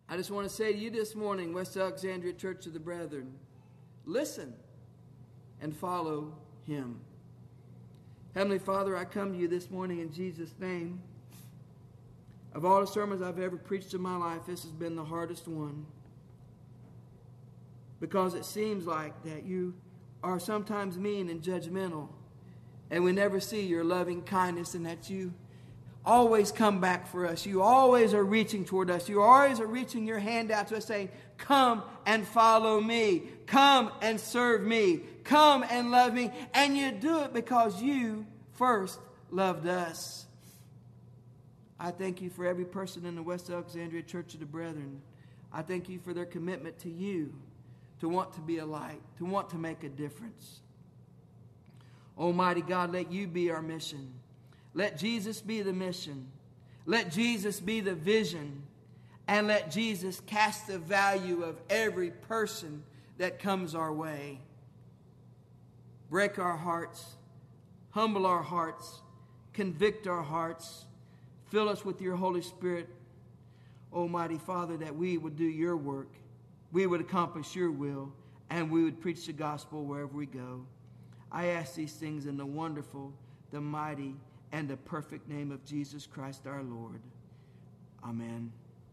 I 0.08 0.16
just 0.16 0.30
want 0.30 0.48
to 0.48 0.54
say 0.54 0.72
to 0.72 0.78
you 0.78 0.90
this 0.90 1.14
morning, 1.14 1.52
West 1.52 1.76
Alexandria 1.76 2.32
Church 2.32 2.66
of 2.66 2.72
the 2.72 2.80
Brethren, 2.80 3.32
listen 4.04 4.54
and 5.60 5.76
follow 5.76 6.34
Him. 6.66 6.98
Heavenly 8.34 8.58
Father, 8.58 8.96
I 8.96 9.04
come 9.04 9.32
to 9.32 9.38
you 9.38 9.46
this 9.46 9.70
morning 9.70 10.00
in 10.00 10.12
Jesus' 10.12 10.54
name. 10.58 11.00
Of 12.54 12.64
all 12.64 12.80
the 12.80 12.86
sermons 12.86 13.22
I've 13.22 13.38
ever 13.38 13.56
preached 13.56 13.94
in 13.94 14.00
my 14.00 14.16
life, 14.16 14.46
this 14.46 14.62
has 14.62 14.72
been 14.72 14.96
the 14.96 15.04
hardest 15.04 15.46
one 15.46 15.86
because 18.00 18.34
it 18.34 18.44
seems 18.44 18.86
like 18.86 19.22
that 19.24 19.44
you 19.44 19.74
are 20.22 20.40
sometimes 20.40 20.98
mean 20.98 21.28
and 21.30 21.42
judgmental 21.42 22.08
and 22.90 23.04
we 23.04 23.12
never 23.12 23.40
see 23.40 23.66
your 23.66 23.84
loving 23.84 24.22
kindness 24.22 24.74
and 24.74 24.86
that 24.86 25.10
you 25.10 25.32
always 26.04 26.50
come 26.50 26.80
back 26.80 27.06
for 27.06 27.26
us. 27.26 27.44
You 27.44 27.62
always 27.62 28.14
are 28.14 28.24
reaching 28.24 28.64
toward 28.64 28.90
us. 28.90 29.08
You 29.08 29.20
always 29.20 29.60
are 29.60 29.66
reaching 29.66 30.06
your 30.06 30.18
hand 30.18 30.50
out 30.50 30.68
to 30.68 30.78
us 30.78 30.86
saying, 30.86 31.10
Come 31.36 31.82
and 32.06 32.26
follow 32.26 32.80
me. 32.80 33.24
Come 33.46 33.92
and 34.00 34.18
serve 34.18 34.62
me. 34.62 35.00
Come 35.24 35.64
and 35.68 35.90
love 35.90 36.14
me. 36.14 36.30
And 36.54 36.76
you 36.76 36.92
do 36.92 37.20
it 37.20 37.34
because 37.34 37.80
you 37.82 38.26
first 38.54 38.98
loved 39.30 39.66
us. 39.66 40.26
I 41.78 41.90
thank 41.90 42.20
you 42.20 42.30
for 42.30 42.44
every 42.44 42.64
person 42.64 43.04
in 43.04 43.14
the 43.14 43.22
West 43.22 43.50
Alexandria 43.50 44.02
Church 44.02 44.34
of 44.34 44.40
the 44.40 44.46
Brethren. 44.46 45.00
I 45.52 45.62
thank 45.62 45.88
you 45.88 46.00
for 46.00 46.12
their 46.12 46.26
commitment 46.26 46.78
to 46.80 46.90
you 46.90 47.34
to 48.00 48.08
want 48.08 48.32
to 48.34 48.40
be 48.40 48.58
a 48.58 48.66
light, 48.66 49.00
to 49.18 49.24
want 49.24 49.50
to 49.50 49.58
make 49.58 49.84
a 49.84 49.88
difference. 49.88 50.60
Almighty 52.16 52.62
God, 52.62 52.92
let 52.92 53.12
you 53.12 53.26
be 53.26 53.50
our 53.50 53.62
mission. 53.62 54.12
Let 54.74 54.98
Jesus 54.98 55.40
be 55.40 55.62
the 55.62 55.72
mission. 55.72 56.28
Let 56.86 57.10
Jesus 57.10 57.60
be 57.60 57.80
the 57.80 57.94
vision. 57.94 58.62
And 59.26 59.46
let 59.46 59.70
Jesus 59.70 60.20
cast 60.26 60.66
the 60.66 60.78
value 60.78 61.42
of 61.42 61.60
every 61.68 62.10
person 62.10 62.82
that 63.18 63.38
comes 63.38 63.74
our 63.74 63.92
way. 63.92 64.40
Break 66.10 66.38
our 66.38 66.56
hearts, 66.56 67.16
Humble 67.90 68.26
our 68.26 68.42
hearts, 68.42 69.00
convict 69.52 70.06
our 70.06 70.22
hearts, 70.22 70.84
fill 71.46 71.68
us 71.68 71.84
with 71.84 72.00
your 72.00 72.16
Holy 72.16 72.42
Spirit, 72.42 72.88
Almighty 73.92 74.38
Father, 74.38 74.76
that 74.76 74.94
we 74.94 75.16
would 75.16 75.36
do 75.36 75.44
your 75.44 75.76
work, 75.76 76.12
we 76.72 76.86
would 76.86 77.00
accomplish 77.00 77.54
your 77.54 77.70
will, 77.70 78.12
and 78.50 78.70
we 78.70 78.84
would 78.84 79.00
preach 79.00 79.26
the 79.26 79.32
gospel 79.32 79.84
wherever 79.84 80.16
we 80.16 80.26
go. 80.26 80.64
I 81.30 81.46
ask 81.46 81.74
these 81.74 81.92
things 81.92 82.26
in 82.26 82.36
the 82.36 82.46
wonderful, 82.46 83.12
the 83.50 83.60
mighty, 83.60 84.14
and 84.52 84.68
the 84.68 84.76
perfect 84.76 85.28
name 85.28 85.50
of 85.50 85.64
Jesus 85.64 86.06
Christ 86.06 86.46
our 86.46 86.62
Lord. 86.62 87.00
Amen. 88.04 88.52